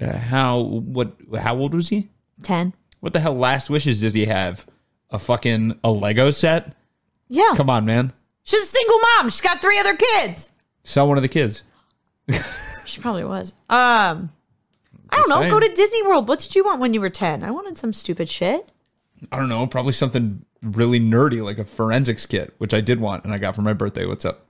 Uh, 0.00 0.16
how 0.18 0.60
what? 0.60 1.16
How 1.38 1.56
old 1.56 1.72
was 1.72 1.88
he? 1.88 2.08
10. 2.42 2.74
What 3.00 3.12
the 3.12 3.20
hell? 3.20 3.34
Last 3.34 3.70
wishes 3.70 4.00
does 4.00 4.14
he 4.14 4.26
have? 4.26 4.66
A 5.10 5.18
fucking 5.18 5.78
a 5.84 5.90
Lego 5.90 6.30
set? 6.30 6.74
Yeah. 7.28 7.54
Come 7.56 7.70
on, 7.70 7.84
man. 7.84 8.12
She's 8.42 8.62
a 8.62 8.66
single 8.66 8.98
mom. 8.98 9.28
She's 9.28 9.40
got 9.40 9.62
three 9.62 9.78
other 9.78 9.96
kids. 9.96 10.50
Sell 10.82 11.08
one 11.08 11.16
of 11.16 11.22
the 11.22 11.28
kids. 11.28 11.62
She 12.86 13.00
probably 13.00 13.24
was. 13.24 13.54
Um, 13.70 14.30
I 15.14 15.20
don't 15.20 15.28
know. 15.28 15.40
saying. 15.40 15.50
Go 15.50 15.60
to 15.60 15.68
Disney 15.74 16.02
World. 16.02 16.28
What 16.28 16.40
did 16.40 16.54
you 16.54 16.64
want 16.64 16.80
when 16.80 16.94
you 16.94 17.00
were 17.00 17.10
10? 17.10 17.42
I 17.42 17.50
wanted 17.50 17.76
some 17.76 17.92
stupid 17.92 18.28
shit. 18.28 18.68
I 19.32 19.38
don't 19.38 19.48
know. 19.48 19.66
Probably 19.66 19.92
something 19.92 20.44
really 20.62 21.00
nerdy 21.00 21.42
like 21.42 21.58
a 21.58 21.64
forensics 21.64 22.26
kit, 22.26 22.54
which 22.58 22.74
I 22.74 22.80
did 22.80 23.00
want 23.00 23.24
and 23.24 23.32
I 23.32 23.38
got 23.38 23.54
for 23.54 23.62
my 23.62 23.72
birthday. 23.72 24.06
What's 24.06 24.24
up? 24.24 24.46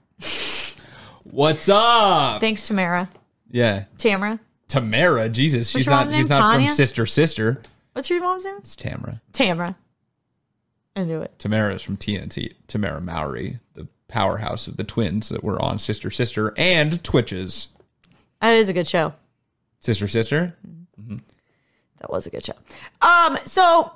What's 1.23 1.69
up? 1.69 2.39
Thanks, 2.39 2.67
Tamara. 2.67 3.09
Yeah, 3.49 3.85
Tamara. 3.97 4.39
Tamara. 4.67 5.29
Jesus, 5.29 5.69
she's 5.69 5.87
not. 5.87 6.11
She's 6.11 6.29
not 6.29 6.39
Tanya? 6.39 6.67
from 6.67 6.75
Sister 6.75 7.05
Sister. 7.05 7.61
What's 7.93 8.09
your 8.09 8.19
mom's 8.21 8.45
name? 8.45 8.57
It's 8.59 8.75
Tamara. 8.75 9.21
Tamara. 9.33 9.75
I 10.95 11.03
knew 11.03 11.21
it. 11.21 11.37
Tamara 11.39 11.73
is 11.73 11.81
from 11.81 11.97
TNT. 11.97 12.53
Tamera 12.67 13.01
Mowry, 13.01 13.59
the 13.73 13.87
powerhouse 14.07 14.67
of 14.67 14.77
the 14.77 14.83
twins 14.83 15.29
that 15.29 15.43
were 15.43 15.61
on 15.61 15.77
Sister 15.79 16.09
Sister 16.09 16.53
and 16.57 17.03
Twitches. 17.03 17.69
That 18.41 18.55
is 18.55 18.69
a 18.69 18.73
good 18.73 18.87
show. 18.87 19.13
Sister 19.85 20.07
Sister. 20.07 20.57
That 22.01 22.09
was 22.09 22.27
a 22.27 22.29
good 22.29 22.43
show. 22.43 22.53
Um, 23.01 23.37
so 23.45 23.93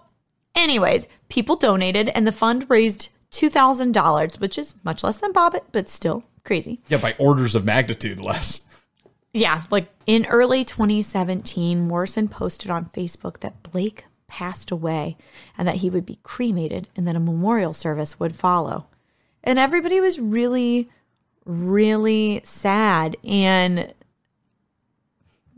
anyways, 0.56 1.08
people 1.30 1.56
donated 1.56 2.10
and 2.10 2.26
the 2.26 2.32
fund 2.32 2.66
raised 2.70 3.10
two 3.32 3.50
thousand 3.50 3.94
dollars, 3.94 4.40
which 4.40 4.58
is 4.58 4.76
much 4.84 5.04
less 5.04 5.18
than 5.18 5.34
Bobbitt, 5.34 5.66
but 5.72 5.90
still 5.90 6.24
crazy. 6.44 6.80
Yeah, 6.88 6.98
by 6.98 7.16
orders 7.20 7.56
of 7.56 7.66
magnitude 7.66 8.20
less. 8.20 8.66
Yeah, 9.34 9.64
like 9.70 9.88
in 10.08 10.26
early 10.26 10.66
2017, 10.66 11.82
Morrison 11.82 12.28
posted 12.28 12.72
on 12.72 12.86
Facebook 12.86 13.42
that 13.42 13.62
Blake 13.62 14.06
passed 14.28 14.72
away 14.72 15.18
and 15.58 15.68
that 15.68 15.78
he 15.78 15.90
would 15.90 16.06
be 16.06 16.20
cremated 16.24 16.88
and 16.96 17.08
that 17.08 17.16
a 17.16 17.20
memorial 17.20 17.74
service 17.74 18.20
would 18.20 18.34
follow. 18.34 18.88
And 19.44 19.60
everybody 19.60 20.00
was 20.00 20.20
really, 20.20 20.90
really 21.46 22.42
sad 22.44 23.18
and 23.24 23.94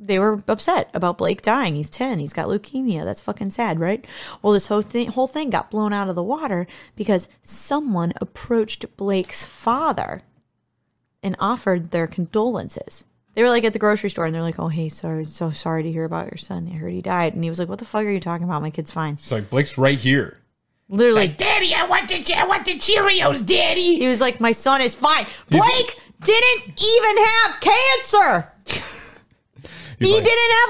they 0.02 0.18
were 0.18 0.44
upset 0.48 0.90
about 0.94 1.20
Blake 1.20 1.42
dying. 1.42 1.76
He's 1.76 1.92
10. 1.92 2.20
He's 2.20 2.34
got 2.34 2.48
leukemia. 2.48 3.06
That's 3.06 3.22
fucking 3.22 3.52
sad, 3.52 3.80
right? 3.80 4.04
Well, 4.42 4.52
this 4.52 4.68
whole 4.68 4.82
thing, 4.82 5.10
whole 5.10 5.28
thing 5.28 5.52
got 5.52 5.70
blown 5.70 5.94
out 5.94 6.10
of 6.10 6.16
the 6.16 6.24
water 6.24 6.66
because 6.96 7.28
someone 7.44 8.12
approached 8.20 8.98
Blake's 8.98 9.46
father 9.46 10.24
and 11.22 11.36
offered 11.40 11.92
their 11.92 12.08
condolences. 12.08 13.06
They 13.36 13.44
were 13.44 13.50
like 13.50 13.64
at 13.64 13.74
the 13.74 13.80
grocery 13.80 14.10
store 14.10 14.26
and 14.26 14.36
they're 14.36 14.42
like, 14.42 14.60
"Oh, 14.60 14.68
hey, 14.68 14.90
sorry, 14.90 15.24
so 15.24 15.52
sorry 15.52 15.84
to 15.84 15.92
hear 15.92 16.04
about 16.04 16.26
your 16.26 16.38
son. 16.38 16.70
I 16.70 16.76
heard 16.76 16.92
he 16.92 17.02
died." 17.02 17.34
And 17.34 17.44
he 17.44 17.50
was 17.50 17.60
like, 17.60 17.70
"What 17.70 17.80
the 17.80 17.86
fuck 17.86 18.04
are 18.04 18.10
you 18.10 18.20
talking 18.20 18.44
about? 18.44 18.62
My 18.62 18.72
kid's 18.72 18.92
fine." 18.92 19.14
It's 19.14 19.32
like 19.32 19.50
Blake's 19.50 19.78
right 19.78 19.98
here. 19.98 20.40
Literally, 20.90 21.30
Daddy, 21.30 21.74
I 21.74 21.86
want 21.86 22.10
the 22.10 22.34
I 22.36 22.46
want 22.46 22.66
the 22.66 22.78
Cheerios, 22.78 23.46
Daddy. 23.46 24.00
he 24.00 24.08
was 24.08 24.20
like, 24.20 24.42
"My 24.42 24.52
son 24.52 24.82
is 24.82 24.96
fine." 24.96 25.26
Blake 25.50 26.02
didn't 26.22 26.84
even 26.84 27.26
have 27.26 27.62
cancer. 27.62 28.52
He's 30.02 30.10
he 30.10 30.16
like- 30.16 30.24
didn't 30.24 30.52
have 30.52 30.70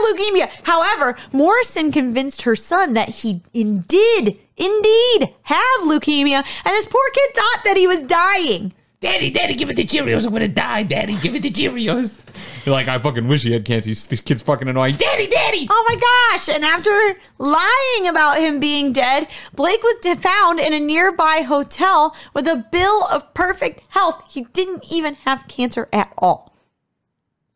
leukemia. 0.54 0.66
However, 0.68 1.18
Morrison 1.34 1.92
convinced 1.92 2.44
her 2.44 2.56
son 2.56 2.94
that 2.94 3.10
he 3.10 3.42
in- 3.54 3.82
did 3.88 4.38
indeed 4.58 5.34
have 5.44 5.82
leukemia, 5.86 6.38
and 6.66 6.74
this 6.76 6.86
poor 6.88 7.10
kid 7.14 7.34
thought 7.36 7.62
that 7.66 7.78
he 7.78 7.88
was 7.88 8.02
dying. 8.04 8.74
Daddy, 9.00 9.32
Daddy, 9.32 9.56
give 9.56 9.68
it 9.72 9.76
the 9.78 9.84
Cheerios. 9.84 10.28
I'm 10.28 10.32
gonna 10.32 10.48
die, 10.48 10.84
Daddy. 10.84 11.16
Give 11.16 11.34
it 11.34 11.42
the 11.42 11.50
Cheerios. 11.50 12.20
You're 12.66 12.74
like, 12.76 12.88
I 12.88 13.00
fucking 13.00 13.28
wish 13.28 13.42
he 13.42 13.52
had 13.52 13.66
cancer. 13.66 13.90
He's- 13.90 14.06
This 14.06 14.22
kid's 14.22 14.44
fucking 14.44 14.68
annoying. 14.68 14.96
Daddy, 14.96 15.26
Daddy. 15.26 15.68
Oh 15.72 15.86
my 15.90 15.96
gosh. 15.96 16.48
And 16.50 16.64
after 16.64 17.18
lying 17.40 18.08
about 18.08 18.38
him 18.38 18.60
being 18.60 18.94
dead, 18.94 19.28
Blake 19.56 19.82
was 19.82 19.96
found 20.20 20.60
in 20.60 20.72
a 20.72 20.80
nearby 20.80 21.42
hotel 21.48 22.16
with 22.36 22.48
a 22.48 22.64
bill 22.72 23.06
of 23.12 23.34
perfect 23.34 23.82
health. 23.90 24.24
He 24.30 24.44
didn't 24.54 24.84
even 24.92 25.16
have 25.26 25.48
cancer 25.48 25.90
at 25.92 26.14
all. 26.20 26.54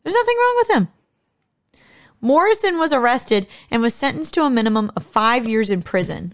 There's 0.03 0.15
nothing 0.15 0.35
wrong 0.37 0.55
with 0.57 0.69
him. 0.71 0.87
Morrison 2.21 2.77
was 2.79 2.91
arrested 2.93 3.47
and 3.69 3.81
was 3.81 3.93
sentenced 3.93 4.33
to 4.35 4.43
a 4.43 4.49
minimum 4.49 4.91
of 4.95 5.03
five 5.03 5.47
years 5.47 5.69
in 5.69 5.81
prison. 5.81 6.33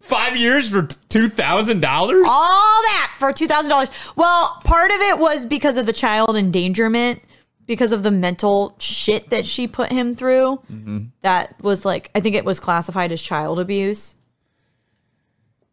Five 0.00 0.36
years 0.36 0.70
for 0.70 0.82
two 1.08 1.28
thousand 1.28 1.80
dollars? 1.80 2.24
All 2.26 2.82
that 2.82 3.14
for 3.18 3.32
$2,000. 3.32 4.16
Well, 4.16 4.60
part 4.64 4.90
of 4.90 5.00
it 5.00 5.18
was 5.18 5.44
because 5.44 5.76
of 5.76 5.86
the 5.86 5.92
child 5.92 6.36
endangerment, 6.36 7.20
because 7.66 7.92
of 7.92 8.02
the 8.02 8.10
mental 8.10 8.74
shit 8.78 9.30
that 9.30 9.44
she 9.44 9.66
put 9.66 9.92
him 9.92 10.14
through. 10.14 10.60
That 11.22 11.60
was 11.62 11.84
like, 11.84 12.10
I 12.14 12.20
think 12.20 12.36
it 12.36 12.44
was 12.44 12.60
classified 12.60 13.12
as 13.12 13.20
child 13.20 13.58
abuse. 13.60 14.14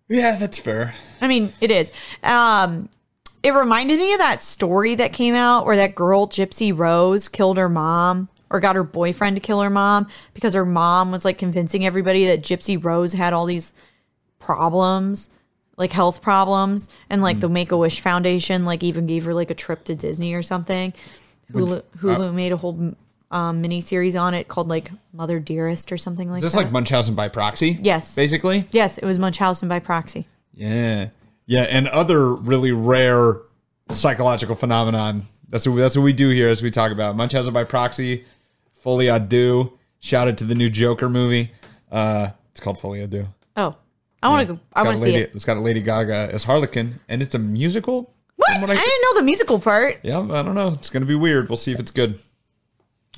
Yeah, 0.09 0.35
that's 0.35 0.59
fair. 0.59 0.93
I 1.21 1.27
mean, 1.27 1.53
it 1.61 1.71
is. 1.71 1.91
Um, 2.21 2.89
it 3.41 3.51
reminded 3.51 3.99
me 3.99 4.13
of 4.13 4.19
that 4.19 4.41
story 4.41 4.95
that 4.95 5.13
came 5.13 5.35
out 5.35 5.65
where 5.65 5.77
that 5.77 5.95
girl, 5.95 6.27
Gypsy 6.27 6.77
Rose, 6.77 7.29
killed 7.29 7.57
her 7.57 7.69
mom 7.69 8.29
or 8.49 8.59
got 8.59 8.75
her 8.75 8.83
boyfriend 8.83 9.35
to 9.35 9.39
kill 9.39 9.61
her 9.61 9.69
mom 9.69 10.07
because 10.33 10.53
her 10.53 10.65
mom 10.65 11.11
was 11.11 11.25
like 11.25 11.37
convincing 11.37 11.85
everybody 11.85 12.27
that 12.27 12.41
Gypsy 12.41 12.81
Rose 12.81 13.13
had 13.13 13.33
all 13.33 13.45
these 13.45 13.73
problems, 14.39 15.29
like 15.77 15.91
health 15.91 16.21
problems. 16.21 16.89
And 17.09 17.21
like 17.21 17.39
the 17.39 17.49
Make 17.49 17.71
a 17.71 17.77
Wish 17.77 17.99
Foundation, 17.99 18.65
like 18.65 18.83
even 18.83 19.07
gave 19.07 19.25
her 19.25 19.33
like 19.33 19.49
a 19.51 19.55
trip 19.55 19.83
to 19.85 19.95
Disney 19.95 20.33
or 20.33 20.43
something. 20.43 20.93
Hulu, 21.51 21.83
Hulu 21.97 22.33
made 22.33 22.51
a 22.51 22.57
whole 22.57 22.95
um, 23.31 23.61
mini 23.61 23.81
series 23.81 24.15
on 24.15 24.33
it 24.33 24.47
called 24.47 24.67
like 24.67 24.91
Mother 25.13 25.39
Dearest 25.39 25.91
or 25.91 25.97
something 25.97 26.29
like 26.29 26.37
Is 26.37 26.43
this 26.43 26.53
that. 26.53 26.63
like 26.63 26.71
Munchausen 26.71 27.15
by 27.15 27.27
proxy? 27.27 27.77
Yes. 27.81 28.15
Basically? 28.15 28.65
yes, 28.71 28.97
it 28.97 29.05
was 29.05 29.19
Munchausen 29.19 29.67
by 29.67 29.79
proxy. 29.79 30.27
Yeah. 30.53 31.09
Yeah, 31.47 31.63
and 31.63 31.87
other 31.87 32.33
really 32.33 32.71
rare 32.71 33.37
psychological 33.91 34.55
phenomenon. 34.55 35.23
That's 35.49 35.67
what 35.67 35.75
that's 35.75 35.95
what 35.95 36.03
we 36.03 36.13
do 36.13 36.29
here 36.29 36.49
as 36.49 36.63
we 36.63 36.71
talk 36.71 36.91
about 36.91 37.15
Munchausen 37.15 37.53
by 37.53 37.63
proxy, 37.65 38.25
Folie 38.85 39.07
à 39.09 39.19
Deux. 39.27 39.71
Shout 39.99 40.27
out 40.27 40.37
to 40.37 40.43
the 40.45 40.53
new 40.53 40.69
Joker 40.69 41.09
movie. 41.09 41.51
Uh, 41.91 42.29
it's 42.51 42.59
called 42.61 42.79
Folie 42.79 43.01
à 43.01 43.09
Deux. 43.09 43.25
Oh, 43.57 43.75
I 44.21 44.29
want 44.29 44.47
to 44.47 44.53
go. 44.53 44.59
I 44.73 44.83
want 44.83 44.97
to 44.99 45.03
see 45.03 45.15
it. 45.15 45.31
It's 45.33 45.43
got 45.43 45.57
a 45.57 45.59
Lady 45.59 45.81
Gaga 45.81 46.29
as 46.31 46.43
Harley 46.43 46.67
Quinn, 46.67 46.99
and 47.09 47.21
it's 47.23 47.33
a 47.33 47.39
musical. 47.39 48.13
What? 48.35 48.51
From 48.61 48.69
I, 48.69 48.73
I- 48.73 48.75
didn't 48.75 49.01
know 49.01 49.19
the 49.19 49.23
musical 49.25 49.59
part. 49.59 49.99
Yeah, 50.03 50.19
I 50.19 50.43
don't 50.43 50.53
know. 50.53 50.73
It's 50.73 50.91
gonna 50.91 51.07
be 51.07 51.15
weird. 51.15 51.49
We'll 51.49 51.57
see 51.57 51.71
if 51.71 51.79
it's 51.79 51.89
good. 51.91 52.19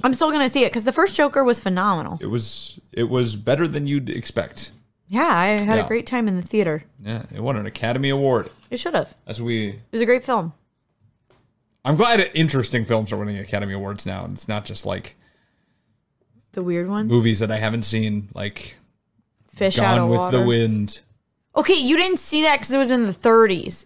I'm 0.04 0.14
still 0.14 0.32
gonna 0.32 0.48
see 0.50 0.64
it 0.64 0.70
because 0.70 0.86
the 0.86 0.92
first 0.94 1.16
Joker 1.18 1.44
was 1.44 1.60
phenomenal. 1.60 2.18
It 2.22 2.28
was 2.28 2.80
it 2.94 3.10
was 3.10 3.36
better 3.36 3.68
than 3.68 3.88
you'd 3.88 4.10
expect. 4.10 4.72
Yeah, 5.10 5.28
I 5.28 5.48
had 5.48 5.78
Yeah. 5.80 5.86
a 5.86 5.88
great 5.88 6.06
time 6.08 6.28
in 6.30 6.38
the 6.38 6.42
theater. 6.44 6.84
Yeah, 7.04 7.24
it 7.34 7.42
won 7.42 7.58
an 7.58 7.66
Academy 7.66 8.10
Award. 8.10 8.50
It 8.70 8.78
should 8.80 8.94
have. 8.94 9.16
As 9.26 9.42
we, 9.42 9.70
It 9.70 9.80
was 9.92 10.02
a 10.02 10.06
great 10.06 10.24
film. 10.24 10.54
I'm 11.84 11.96
glad 11.96 12.30
interesting 12.34 12.86
films 12.86 13.12
are 13.12 13.18
winning 13.18 13.38
Academy 13.38 13.74
Awards 13.74 14.06
now. 14.06 14.24
and 14.26 14.34
It's 14.34 14.48
not 14.48 14.66
just 14.66 14.86
like 14.86 15.16
The 16.58 16.64
weird 16.64 16.90
ones. 16.90 17.08
movies 17.08 17.38
that 17.38 17.52
I 17.52 17.58
haven't 17.58 17.84
seen, 17.84 18.30
like 18.34 18.78
Fish 19.54 19.78
out 19.78 20.00
of 20.00 20.10
with 20.10 20.18
water. 20.18 20.40
the 20.40 20.44
Wind. 20.48 21.02
Okay, 21.56 21.76
you 21.76 21.96
didn't 21.96 22.18
see 22.18 22.42
that 22.42 22.56
because 22.56 22.72
it 22.72 22.80
was 22.80 22.90
in 22.90 23.06
the 23.06 23.14
30s. 23.14 23.86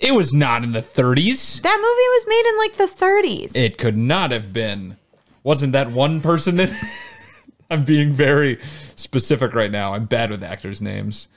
It 0.00 0.10
was 0.10 0.34
not 0.34 0.64
in 0.64 0.72
the 0.72 0.80
30s. 0.82 1.62
That 1.62 1.76
movie 1.76 1.86
was 1.86 2.26
made 2.26 2.44
in 2.48 2.58
like 2.58 2.72
the 2.72 3.04
30s. 3.06 3.52
It 3.54 3.78
could 3.78 3.96
not 3.96 4.32
have 4.32 4.52
been. 4.52 4.96
Wasn't 5.44 5.72
that 5.74 5.92
one 5.92 6.20
person 6.20 6.58
in? 6.58 6.74
I'm 7.70 7.84
being 7.84 8.14
very 8.14 8.58
specific 8.96 9.54
right 9.54 9.70
now. 9.70 9.94
I'm 9.94 10.06
bad 10.06 10.32
with 10.32 10.42
actors' 10.42 10.80
names. 10.80 11.28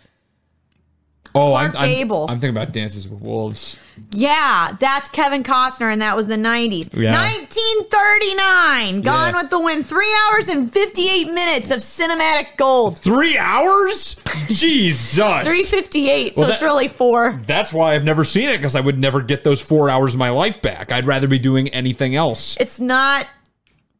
Oh, 1.34 1.52
Clark 1.52 1.72
I'm, 1.72 1.78
I'm, 1.78 1.88
Gable. 1.89 2.24
I'm 2.30 2.39
thinking 2.39 2.58
about 2.58 2.74
Dances 2.74 3.08
with 3.08 3.22
Wolves. 3.22 3.78
yeah, 4.12 4.76
that's 4.80 5.08
Kevin 5.10 5.44
Costner, 5.44 5.91
and 5.91 6.02
that 6.02 6.15
was 6.15 6.28
the 6.28 6.36
90s. 6.36 6.94
Yeah. 6.94 7.12
1939. 7.12 9.02
Gone 9.02 9.34
Yeah. 9.34 9.41
with 9.41 9.50
the 9.50 9.60
Wind. 9.60 9.86
Three 9.86 10.13
hours 10.30 10.48
and 10.48 10.72
58 10.72 11.26
minutes 11.32 11.72
of 11.72 11.80
cinematic 11.80 12.58
gold. 12.58 12.98
Three 12.98 13.38
hours? 13.38 14.20
Jesus. 14.48 15.15
358. 15.17 16.36
So 16.36 16.41
Well, 16.41 16.52
it's 16.52 16.62
really 16.62 16.88
four. 16.88 17.39
That's 17.46 17.72
why 17.74 17.96
I've 17.96 18.04
never 18.04 18.24
seen 18.26 18.50
it 18.50 18.58
because 18.58 18.76
I 18.76 18.82
would 18.82 19.00
never 19.00 19.22
get 19.22 19.44
those 19.44 19.62
four 19.62 19.89
hours 19.89 20.13
of 20.13 20.20
my 20.20 20.30
life 20.30 20.62
back. 20.62 20.91
I'd 20.91 21.06
rather 21.08 21.28
be 21.28 21.39
doing 21.39 21.70
anything 21.70 22.15
else. 22.15 22.58
It's 22.60 22.80
not 22.80 23.28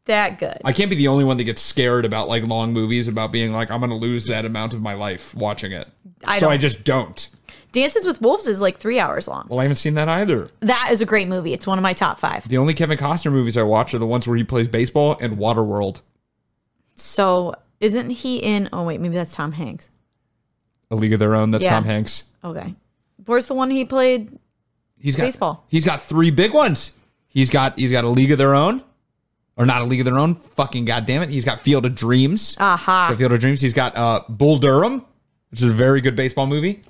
that 0.06 0.40
good. 0.40 0.58
I 0.66 0.74
can't 0.74 0.90
be 0.90 0.96
the 0.96 1.08
only 1.08 1.24
one 1.24 1.38
that 1.38 1.44
gets 1.44 1.62
scared 1.62 2.06
about 2.06 2.28
like 2.28 2.46
long 2.46 2.74
movies 2.74 3.08
about 3.08 3.32
being 3.32 3.54
like 3.54 3.70
I'm 3.72 3.80
going 3.80 3.92
to 3.92 3.96
lose 3.96 4.28
that 4.28 4.46
amount 4.46 4.74
of 4.74 4.82
my 4.82 4.94
life 4.96 5.34
watching 5.36 5.72
it. 5.72 5.88
I 6.26 6.40
so 6.40 6.48
I 6.48 6.52
don't- 6.52 6.62
just 6.62 6.84
don't. 6.84 7.30
Dances 7.74 8.06
with 8.06 8.22
Wolves 8.22 8.48
is 8.48 8.60
like 8.60 8.80
three 8.80 9.00
hours 9.00 9.30
long. 9.30 9.46
Well, 9.50 9.60
I 9.60 9.64
haven't 9.64 9.78
seen 9.78 9.94
that 9.94 10.10
either. 10.10 10.50
That 10.60 10.90
is 10.92 11.00
a 11.00 11.06
great 11.06 11.30
movie. 11.30 11.54
It's 11.54 11.66
one 11.66 11.78
of 11.78 11.84
my 11.84 11.94
top 11.94 12.20
five. 12.20 12.46
The 12.48 12.58
only 12.58 12.74
Kevin 12.74 12.98
Costner 12.98 13.32
movies 13.32 13.56
I 13.56 13.64
watch 13.64 13.94
are 13.94 13.98
the 13.98 14.06
ones 14.06 14.28
where 14.28 14.36
he 14.36 14.44
plays 14.44 14.68
baseball 14.68 15.18
and 15.22 15.38
Waterworld. 15.38 16.02
So 16.96 17.54
isn't 17.80 18.10
he 18.10 18.38
in? 18.38 18.70
Oh 18.74 18.84
wait, 18.84 19.00
maybe 19.00 19.16
that's 19.16 19.34
Tom 19.34 19.54
Hanks. 19.54 19.90
A 20.90 20.96
League 20.96 21.14
of 21.14 21.20
Their 21.20 21.34
Own. 21.36 21.52
That's 21.52 21.64
Yeah. 21.64 21.72
Tom 21.76 21.86
Hanks. 21.86 22.32
Okay. 22.44 22.76
Where's 23.26 23.48
the 23.48 23.54
one 23.54 23.70
he 23.70 23.86
played? 23.86 24.38
He's 25.00 25.16
got 25.16 25.24
Baseball. 25.24 25.66
He's 25.70 25.86
got 25.86 26.02
three 26.02 26.30
big 26.30 26.54
ones. 26.54 26.98
He's 27.28 27.50
got 27.50 27.80
he's 27.80 27.92
got 27.92 28.04
a 28.04 28.10
League 28.10 28.32
of 28.32 28.38
Their 28.38 28.54
Own, 28.54 28.84
or 29.56 29.66
not 29.66 29.82
a 29.82 29.86
League 29.86 30.02
of 30.02 30.06
Their 30.06 30.20
Own. 30.20 30.36
Fucking 30.36 30.84
goddamn 30.86 31.22
it! 31.24 31.30
He's 31.30 31.46
got 31.46 31.62
Field 31.62 31.86
of 31.86 31.96
Dreams. 31.96 32.58
Aha. 32.60 33.08
Got 33.10 33.18
Field 33.18 33.32
of 33.32 33.40
Dreams. 33.40 33.62
He's 33.62 33.74
got 33.74 33.96
uh, 33.96 34.22
Bull 34.28 34.58
Durham, 34.58 35.06
which 35.52 35.62
is 35.62 35.68
a 35.68 35.72
very 35.72 36.02
good 36.02 36.16
baseball 36.16 36.48
movie, 36.48 36.82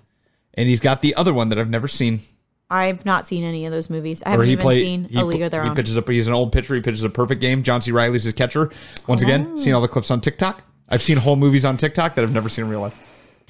and 0.54 0.70
he's 0.70 0.80
got 0.80 1.02
the 1.02 1.16
other 1.16 1.34
one 1.34 1.50
that 1.50 1.60
I've 1.60 1.70
never 1.70 1.88
seen. 1.88 2.22
I've 2.70 3.06
not 3.06 3.28
seen 3.28 3.44
any 3.44 3.66
of 3.66 3.74
those 3.74 3.90
movies. 3.90 4.24
I 4.24 4.30
haven't 4.30 4.48
even 4.48 4.64
played. 4.64 4.82
seen 4.82 5.04
he, 5.04 5.20
A 5.20 5.26
League 5.26 5.42
of 5.42 5.52
Their 5.52 5.64
he 5.64 5.70
Own. 5.70 5.76
pitches 5.76 5.98
a. 5.98 6.02
He's 6.08 6.28
an 6.28 6.34
old 6.34 6.54
pitcher. 6.54 6.74
He 6.74 6.82
pitches 6.82 7.04
a 7.04 7.10
perfect 7.10 7.42
game. 7.42 7.64
John 7.64 7.82
C. 7.82 7.92
Reilly's 7.92 8.24
his 8.24 8.34
catcher. 8.34 8.72
Once 9.08 9.22
again, 9.22 9.52
oh. 9.54 9.58
seen 9.58 9.74
all 9.74 9.82
the 9.82 9.90
clips 9.90 10.10
on 10.10 10.22
TikTok. 10.22 10.64
I've 10.88 11.02
seen 11.02 11.18
whole 11.18 11.36
movies 11.36 11.66
on 11.66 11.76
TikTok 11.76 12.16
that 12.16 12.22
I've 12.22 12.34
never 12.34 12.48
seen 12.48 12.66
in 12.66 12.72
real 12.72 12.82
life. 12.82 13.08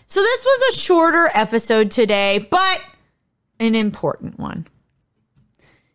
So 0.08 0.22
this 0.22 0.44
was 0.44 0.76
a 0.76 0.80
shorter 0.80 1.30
episode 1.34 1.92
today, 1.92 2.40
but 2.50 2.82
an 3.60 3.76
important 3.76 4.40
one. 4.40 4.68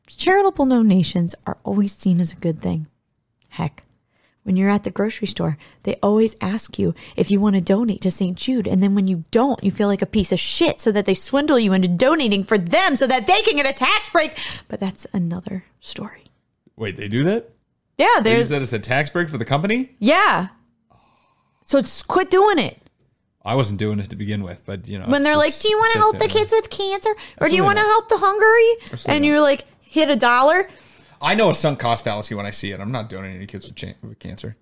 Charitable 0.07 0.67
donations 0.67 1.35
are 1.47 1.59
always 1.65 1.95
seen 1.95 2.21
as 2.21 2.33
a 2.33 2.37
good 2.37 2.61
thing. 2.61 2.87
Heck, 3.49 3.83
when 4.47 4.57
you're 4.57 4.71
at 4.71 4.85
the 4.85 4.91
grocery 4.93 5.27
store, 5.27 5.59
they 5.83 5.97
always 6.05 6.37
ask 6.41 6.79
you 6.79 6.95
if 7.17 7.31
you 7.33 7.41
want 7.41 7.57
to 7.57 7.61
donate 7.61 8.01
to 8.03 8.11
St. 8.13 8.37
Jude. 8.39 8.69
And 8.69 8.81
then 8.81 8.95
when 8.95 9.09
you 9.09 9.25
don't, 9.33 9.63
you 9.65 9.73
feel 9.73 9.89
like 9.89 10.03
a 10.03 10.07
piece 10.07 10.31
of 10.31 10.39
shit 10.39 10.81
so 10.81 10.93
that 10.93 11.05
they 11.05 11.15
swindle 11.15 11.59
you 11.59 11.73
into 11.73 11.89
donating 11.89 12.45
for 12.45 12.57
them 12.57 12.95
so 12.95 13.09
that 13.09 13.27
they 13.27 13.43
can 13.43 13.57
get 13.57 13.69
a 13.69 13.73
tax 13.77 14.09
break. 14.09 14.39
But 14.69 14.79
that's 14.79 15.05
another 15.13 15.65
story. 15.81 16.25
Wait, 16.77 16.97
they 16.97 17.09
do 17.09 17.25
that? 17.25 17.51
Yeah, 17.99 18.21
They 18.23 18.37
use 18.39 18.49
there's, 18.49 18.49
that 18.51 18.63
as 18.63 18.73
a 18.73 18.79
tax 18.79 19.11
break 19.11 19.29
for 19.29 19.39
the 19.39 19.45
company? 19.45 19.91
yeah. 19.99 20.49
So 21.65 21.79
it's 21.79 22.03
quit 22.03 22.31
doing 22.31 22.59
it. 22.61 22.81
I 23.45 23.55
wasn't 23.57 23.79
doing 23.81 23.99
it 23.99 24.11
to 24.11 24.17
begin 24.17 24.43
with, 24.45 24.63
but 24.65 24.87
you 24.87 24.99
know. 24.99 25.07
when 25.07 25.17
it's 25.23 25.25
they're 25.25 25.37
like, 25.37 25.51
just- 25.51 25.63
"Do 25.63 25.69
you 25.69 25.77
want 25.79 25.93
to 25.95 25.99
it's 25.99 26.03
help 26.05 26.13
the 26.15 26.19
definitely- 26.29 26.41
kids 26.41 26.53
with 26.53 26.71
cancer, 26.71 27.11
or 27.41 27.49
do 27.49 27.57
you 27.57 27.63
Absolutely 27.63 27.67
want 27.67 27.79
to 27.79 27.83
not. 27.83 27.89
help 27.89 28.09
the 28.09 28.19
hungry?" 28.19 29.13
And 29.15 29.25
you're 29.27 29.41
like, 29.41 29.65
"Hit 29.81 30.09
a 30.11 30.17
dollar." 30.17 30.69
I 31.21 31.35
know 31.35 31.51
a 31.51 31.55
sunk 31.55 31.79
cost 31.79 32.05
fallacy 32.05 32.35
when 32.35 32.47
I 32.47 32.51
see 32.51 32.73
it. 32.73 32.81
I'm 32.81 32.93
not 32.93 33.09
donating 33.09 33.41
to 33.41 33.47
kids 33.47 33.67
with, 33.67 33.77
cha- 33.77 33.95
with 34.03 34.19
cancer. 34.19 34.57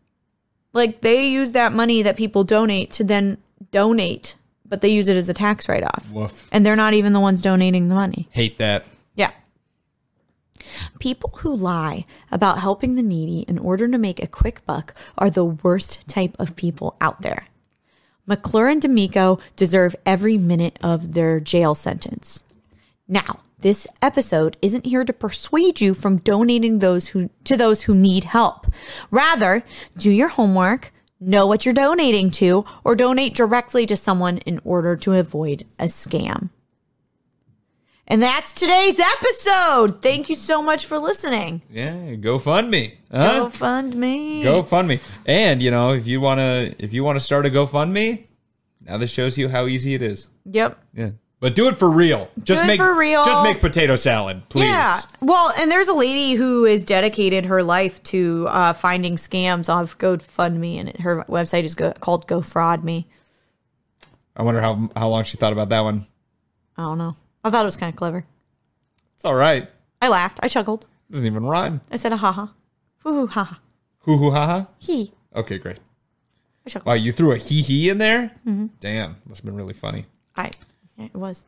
Like 0.73 1.01
they 1.03 1.27
use 1.27 1.53
that 1.53 1.73
money 1.73 2.03
that 2.03 2.17
people 2.17 2.45
donate 2.45 2.91
to 2.93 3.05
then 3.05 3.39
donate, 3.71 4.35
but 4.67 4.81
they 4.81 4.89
use 4.89 5.09
it 5.09 5.17
as 5.17 5.29
a 5.29 5.35
tax 5.35 5.69
write 5.69 5.85
off, 5.85 6.11
Woof. 6.11 6.49
and 6.51 6.65
they're 6.67 6.75
not 6.77 6.95
even 6.95 7.13
the 7.13 7.21
ones 7.21 7.41
donating 7.43 7.89
the 7.89 7.95
money. 7.95 8.29
Hate 8.33 8.59
that. 8.59 8.85
Yeah. 9.15 9.31
People 10.99 11.31
who 11.39 11.55
lie 11.55 12.07
about 12.33 12.59
helping 12.59 12.95
the 12.95 13.03
needy 13.03 13.41
in 13.41 13.59
order 13.59 13.87
to 13.87 13.99
make 13.99 14.21
a 14.23 14.27
quick 14.27 14.65
buck 14.67 14.95
are 15.19 15.31
the 15.31 15.45
worst 15.45 16.07
type 16.09 16.35
of 16.39 16.57
people 16.57 16.97
out 17.01 17.23
there. 17.23 17.49
McClure 18.27 18.69
and 18.69 18.81
D'Amico 18.81 19.39
deserve 19.55 19.95
every 20.07 20.39
minute 20.39 20.79
of 20.83 21.13
their 21.15 21.39
jail 21.41 21.75
sentence. 21.75 22.43
Now, 23.07 23.41
this 23.65 23.87
episode 24.03 24.59
isn't 24.61 24.85
here 24.85 25.05
to 25.05 25.13
persuade 25.13 25.81
you 25.81 25.95
from 25.95 26.19
donating 26.19 26.79
those 26.79 27.09
who 27.09 27.31
to 27.45 27.57
those 27.57 27.83
who 27.83 27.95
need 27.95 28.25
help. 28.25 28.67
Rather, 29.11 29.65
do 29.97 30.11
your 30.11 30.29
homework, 30.29 30.93
know 31.19 31.47
what 31.47 31.65
you're 31.65 31.73
donating 31.73 32.31
to, 32.31 32.67
or 32.85 32.95
donate 32.95 33.35
directly 33.35 33.87
to 33.87 33.97
someone 33.97 34.37
in 34.39 34.61
order 34.65 34.97
to 34.97 35.15
avoid 35.15 35.65
a 35.79 35.87
scam. 35.87 36.51
And 38.07 38.21
that's 38.21 38.53
today's 38.53 39.01
episode. 39.01 40.03
Thank 40.03 40.29
you 40.29 40.35
so 40.35 40.63
much 40.63 40.85
for 40.85 40.99
listening. 40.99 41.63
Yeah, 41.71 42.17
go 42.17 42.39
fund 42.39 42.71
me. 42.71 42.99
Huh? 43.11 43.45
Go 43.45 43.49
fund 43.49 43.95
me. 43.95 44.43
Go 44.43 44.61
fund 44.61 44.89
me. 44.89 44.99
And 45.25 45.63
you 45.63 45.71
know, 45.71 45.95
if 45.95 46.07
you 46.07 46.21
wanna 46.21 46.75
if 46.79 46.93
you 46.93 47.03
wanna 47.03 47.21
start 47.21 47.47
a 47.47 47.49
GoFundMe, 47.49 48.25
now 48.83 48.99
this 48.99 49.11
shows 49.11 49.39
you 49.39 49.49
how 49.49 49.65
easy 49.67 49.95
it 49.95 50.03
is. 50.03 50.29
Yep. 50.45 50.79
Yeah. 50.93 51.11
But 51.45 51.55
do 51.55 51.69
it 51.69 51.77
for 51.77 51.91
real. 51.91 52.31
Just 52.43 52.65
it 52.65 52.67
make 52.67 52.79
for 52.81 52.95
real. 52.95 53.23
Just 53.23 53.43
make 53.43 53.61
potato 53.61 53.97
salad, 53.97 54.49
please. 54.49 54.69
Yeah. 54.69 54.99
Well, 55.21 55.53
and 55.59 55.71
there's 55.71 55.89
a 55.89 55.93
lady 55.93 56.33
who 56.33 56.65
has 56.65 56.85
dedicated 56.85 57.45
her 57.45 57.63
life 57.63 58.03
to 58.05 58.47
uh, 58.49 58.73
finding 58.73 59.17
scams 59.17 59.69
off 59.69 59.99
GoFundMe, 59.99 60.81
and 60.81 60.97
her 61.01 61.23
website 61.29 61.65
is 61.65 61.75
go- 61.75 61.93
called 62.01 62.27
Go 62.27 62.41
Fraud 62.41 62.83
Me. 62.83 63.07
I 64.35 64.43
wonder 64.43 64.63
how 64.63 64.89
how 64.97 65.09
long 65.09 65.25
she 65.25 65.37
thought 65.37 65.53
about 65.53 65.69
that 65.69 65.81
one. 65.81 66.07
I 66.79 66.85
don't 66.85 66.97
know. 66.97 67.15
I 67.45 67.51
thought 67.51 67.61
it 67.61 67.67
was 67.67 67.77
kind 67.77 67.93
of 67.93 67.97
clever. 67.97 68.25
It's 69.17 69.27
all 69.27 69.35
right. 69.35 69.69
I 70.01 70.09
laughed. 70.09 70.41
I 70.43 70.49
chuckled. 70.49 70.87
It 71.11 71.13
Doesn't 71.13 71.27
even 71.27 71.45
rhyme. 71.45 71.83
I 71.91 71.97
said, 71.97 72.13
a 72.13 72.17
ha 72.17 72.33
ha. 72.33 72.55
Hoo 73.01 73.13
hoo 73.13 73.27
ha 73.27 73.45
ha. 73.45 73.61
Hoo 73.99 74.17
hoo 74.17 74.31
ha 74.31 74.47
ha. 74.47 74.69
He. 74.79 75.13
Okay, 75.37 75.59
great. 75.59 75.77
I 76.67 76.71
chuckled. 76.71 76.87
Wow, 76.87 76.95
you 76.95 77.13
threw 77.13 77.33
a 77.33 77.37
hee 77.37 77.61
hee 77.61 77.91
in 77.91 77.99
there? 77.99 78.33
Mm-hmm. 78.47 78.69
Damn, 78.81 79.17
must 79.29 79.43
have 79.43 79.45
been 79.45 79.57
really 79.57 79.75
funny. 79.75 80.07
I, 80.37 80.51
yeah, 80.97 81.07
it 81.07 81.15
was. 81.17 81.45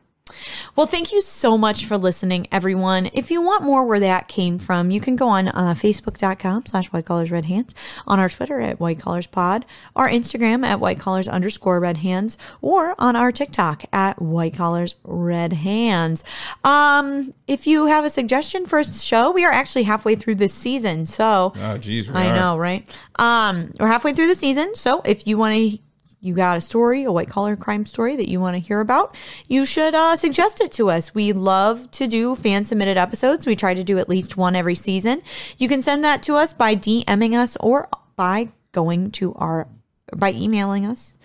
Well, 0.75 0.87
thank 0.87 1.13
you 1.13 1.21
so 1.21 1.57
much 1.57 1.85
for 1.85 1.97
listening, 1.97 2.47
everyone. 2.51 3.09
If 3.13 3.31
you 3.31 3.41
want 3.41 3.63
more 3.63 3.85
where 3.85 4.01
that 4.01 4.27
came 4.27 4.59
from, 4.59 4.91
you 4.91 4.99
can 4.99 5.15
go 5.15 5.29
on 5.29 5.47
uh, 5.47 5.73
facebook.com 5.73 6.65
slash 6.65 6.87
white 6.87 7.05
collars 7.05 7.31
red 7.31 7.45
hands, 7.45 7.73
on 8.05 8.19
our 8.19 8.27
Twitter 8.27 8.59
at 8.59 8.77
white 8.77 8.99
collars 8.99 9.25
pod, 9.25 9.65
our 9.95 10.09
Instagram 10.09 10.65
at 10.65 10.81
white 10.81 10.99
collars 10.99 11.29
underscore 11.29 11.79
red 11.79 11.97
hands, 11.97 12.37
or 12.61 12.93
on 12.99 13.15
our 13.15 13.31
TikTok 13.31 13.85
at 13.93 14.21
white 14.21 14.53
collars 14.53 14.95
red 15.05 15.53
hands. 15.53 16.25
Um, 16.61 17.33
if 17.47 17.65
you 17.65 17.85
have 17.85 18.03
a 18.03 18.09
suggestion 18.09 18.65
for 18.65 18.79
a 18.79 18.83
show, 18.83 19.31
we 19.31 19.45
are 19.45 19.51
actually 19.51 19.83
halfway 19.83 20.15
through 20.15 20.35
this 20.35 20.53
season. 20.53 21.05
So 21.05 21.53
Oh, 21.55 21.77
geez. 21.77 22.09
I 22.09 22.27
are. 22.31 22.35
know, 22.35 22.57
right? 22.57 22.99
Um, 23.15 23.73
we're 23.79 23.87
halfway 23.87 24.11
through 24.11 24.27
the 24.27 24.35
season, 24.35 24.75
so 24.75 25.01
if 25.05 25.25
you 25.25 25.37
want 25.37 25.55
to, 25.55 25.79
you 26.19 26.33
got 26.33 26.57
a 26.57 26.61
story, 26.61 27.03
a 27.03 27.11
white 27.11 27.29
collar 27.29 27.55
crime 27.55 27.85
story 27.85 28.15
that 28.15 28.29
you 28.29 28.39
want 28.39 28.55
to 28.55 28.59
hear 28.59 28.79
about, 28.79 29.15
you 29.47 29.65
should 29.65 29.93
uh, 29.93 30.15
suggest 30.15 30.61
it 30.61 30.71
to 30.73 30.89
us. 30.89 31.13
We 31.13 31.31
love 31.31 31.89
to 31.91 32.07
do 32.07 32.35
fan 32.35 32.65
submitted 32.65 32.97
episodes. 32.97 33.45
We 33.45 33.55
try 33.55 33.73
to 33.73 33.83
do 33.83 33.97
at 33.97 34.09
least 34.09 34.37
one 34.37 34.55
every 34.55 34.75
season. 34.75 35.21
You 35.57 35.67
can 35.67 35.81
send 35.81 36.03
that 36.03 36.23
to 36.23 36.35
us 36.35 36.53
by 36.53 36.75
DMing 36.75 37.37
us 37.37 37.55
or 37.57 37.87
by 38.15 38.49
going 38.71 39.11
to 39.11 39.33
our 39.35 39.67
by 40.15 40.31
emailing 40.31 40.85
us 40.85 41.15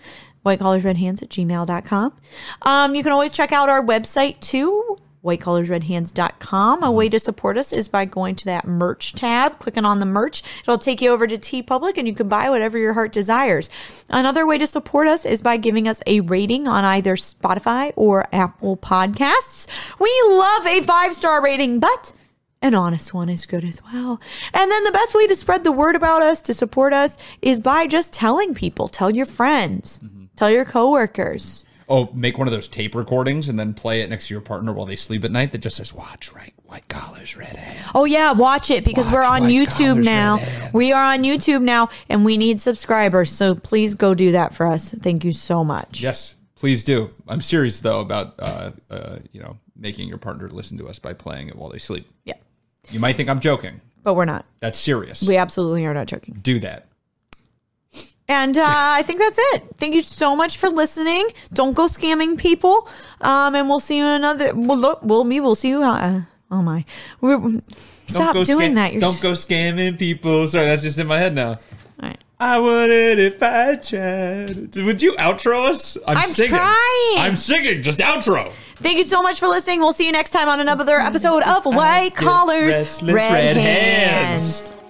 whitecollarsredhands 0.45 1.23
at 1.23 1.29
gmail.com. 1.29 2.13
Um, 2.63 2.95
you 2.95 3.03
can 3.03 3.11
always 3.11 3.31
check 3.31 3.51
out 3.51 3.69
our 3.69 3.83
website 3.83 4.39
too, 4.41 4.97
whitecollarsredhands.com. 5.23 6.83
A 6.83 6.91
way 6.91 7.09
to 7.09 7.19
support 7.19 7.57
us 7.57 7.71
is 7.71 7.87
by 7.87 8.05
going 8.05 8.35
to 8.35 8.45
that 8.45 8.67
merch 8.67 9.13
tab, 9.13 9.59
clicking 9.59 9.85
on 9.85 9.99
the 9.99 10.05
merch. 10.05 10.43
It'll 10.61 10.77
take 10.77 11.01
you 11.01 11.11
over 11.11 11.27
to 11.27 11.37
TeePublic 11.37 11.97
and 11.97 12.07
you 12.07 12.13
can 12.13 12.27
buy 12.27 12.49
whatever 12.49 12.77
your 12.77 12.93
heart 12.93 13.11
desires. 13.11 13.69
Another 14.09 14.45
way 14.45 14.57
to 14.57 14.67
support 14.67 15.07
us 15.07 15.25
is 15.25 15.41
by 15.41 15.57
giving 15.57 15.87
us 15.87 16.01
a 16.05 16.19
rating 16.19 16.67
on 16.67 16.83
either 16.83 17.15
Spotify 17.15 17.93
or 17.95 18.27
Apple 18.33 18.77
Podcasts. 18.77 19.97
We 19.99 20.11
love 20.27 20.67
a 20.67 20.81
five 20.81 21.13
star 21.13 21.41
rating, 21.41 21.79
but 21.79 22.11
an 22.61 22.73
honest 22.73 23.13
one 23.13 23.27
is 23.29 23.45
good 23.45 23.65
as 23.65 23.81
well. 23.83 24.21
And 24.53 24.71
then 24.71 24.83
the 24.85 24.91
best 24.91 25.13
way 25.13 25.27
to 25.27 25.35
spread 25.35 25.63
the 25.63 25.71
word 25.71 25.95
about 25.95 26.21
us, 26.21 26.39
to 26.41 26.53
support 26.53 26.93
us, 26.93 27.17
is 27.41 27.59
by 27.59 27.87
just 27.87 28.13
telling 28.13 28.53
people. 28.53 28.87
Tell 28.87 29.11
your 29.11 29.25
friends, 29.25 29.99
mm-hmm. 29.99 30.25
tell 30.35 30.49
your 30.49 30.63
coworkers. 30.63 31.65
Oh, 31.89 32.09
make 32.13 32.37
one 32.37 32.47
of 32.47 32.53
those 32.53 32.67
tape 32.67 32.95
recordings 32.95 33.49
and 33.49 33.59
then 33.59 33.73
play 33.73 34.01
it 34.01 34.09
next 34.09 34.27
to 34.27 34.33
your 34.33 34.41
partner 34.41 34.73
while 34.73 34.85
they 34.85 34.95
sleep 34.95 35.23
at 35.25 35.31
night 35.31 35.51
that 35.51 35.59
just 35.59 35.77
says, 35.77 35.93
watch 35.93 36.31
right, 36.33 36.53
white 36.63 36.87
collars, 36.87 37.35
red 37.35 37.55
hands. 37.55 37.91
Oh 37.93 38.05
yeah, 38.05 38.31
watch 38.31 38.71
it 38.71 38.85
because 38.85 39.09
we're 39.11 39.23
on 39.23 39.43
YouTube 39.43 40.03
now. 40.03 40.39
We 40.73 40.91
are 40.93 41.13
on 41.13 41.23
YouTube 41.23 41.61
now 41.61 41.89
and 42.09 42.23
we 42.25 42.37
need 42.37 42.59
subscribers. 42.61 43.31
So 43.31 43.55
please 43.55 43.95
go 43.95 44.13
do 44.15 44.31
that 44.31 44.53
for 44.53 44.65
us. 44.65 44.91
Thank 44.93 45.25
you 45.25 45.31
so 45.31 45.63
much. 45.63 46.01
Yes, 46.01 46.35
please 46.55 46.83
do. 46.83 47.11
I'm 47.27 47.41
serious, 47.41 47.79
though, 47.79 47.99
about, 48.01 48.35
uh, 48.39 48.71
uh, 48.89 49.19
you 49.31 49.41
know, 49.41 49.57
making 49.75 50.07
your 50.07 50.17
partner 50.17 50.47
listen 50.47 50.77
to 50.77 50.87
us 50.87 50.99
by 50.99 51.13
playing 51.13 51.49
it 51.49 51.55
while 51.55 51.69
they 51.69 51.79
sleep. 51.79 52.07
Yeah. 52.23 52.35
You 52.89 52.99
might 52.99 53.15
think 53.15 53.29
I'm 53.29 53.39
joking. 53.39 53.81
But 54.03 54.15
we're 54.15 54.25
not. 54.25 54.45
That's 54.59 54.77
serious. 54.77 55.21
We 55.23 55.37
absolutely 55.37 55.85
are 55.85 55.93
not 55.93 56.07
joking. 56.07 56.39
do 56.41 56.59
that. 56.59 56.87
And 58.27 58.57
uh, 58.57 58.65
I 58.67 59.03
think 59.03 59.19
that's 59.19 59.37
it. 59.37 59.63
Thank 59.77 59.95
you 59.95 60.01
so 60.01 60.35
much 60.35 60.57
for 60.57 60.69
listening. 60.69 61.27
Don't 61.53 61.73
go 61.73 61.87
scamming 61.87 62.37
people. 62.37 62.87
Um, 63.19 63.53
and 63.55 63.67
we'll 63.67 63.81
see 63.81 63.97
you 63.97 64.05
in 64.05 64.11
another. 64.11 64.55
We'll 64.55 64.77
look. 64.77 65.03
We'll. 65.03 65.25
We'll 65.25 65.55
see 65.55 65.69
you. 65.69 65.83
Uh, 65.83 66.21
oh 66.49 66.61
my. 66.61 66.85
We're, 67.19 67.39
stop 68.07 68.33
doing 68.33 68.71
scam- 68.71 68.75
that. 68.75 68.93
You're 68.93 69.01
don't 69.01 69.21
go 69.21 69.31
scamming 69.33 69.99
people. 69.99 70.47
Sorry, 70.47 70.65
that's 70.65 70.81
just 70.81 70.99
in 70.99 71.07
my 71.07 71.19
head 71.19 71.35
now. 71.35 71.49
All 71.49 71.57
right. 72.01 72.17
I 72.39 72.59
wouldn't 72.59 73.19
if 73.19 73.43
I 73.43 73.75
tried. 73.75 74.75
Would 74.75 75.01
you 75.01 75.13
outro 75.13 75.67
us? 75.67 75.97
I'm, 76.07 76.17
I'm 76.17 76.29
singing. 76.29 76.51
trying. 76.51 77.17
I'm 77.17 77.35
singing. 77.35 77.83
Just 77.83 77.99
outro. 77.99 78.51
Thank 78.77 78.97
you 78.97 79.05
so 79.05 79.21
much 79.21 79.39
for 79.39 79.47
listening. 79.47 79.79
We'll 79.79 79.93
see 79.93 80.05
you 80.05 80.11
next 80.11 80.31
time 80.31 80.49
on 80.49 80.59
another 80.59 80.99
episode 80.99 81.43
of 81.43 81.65
White 81.65 82.15
Collars, 82.15 82.73
restless 82.73 83.13
red 83.13 83.57
hands. 83.57 84.69
hands. 84.69 84.82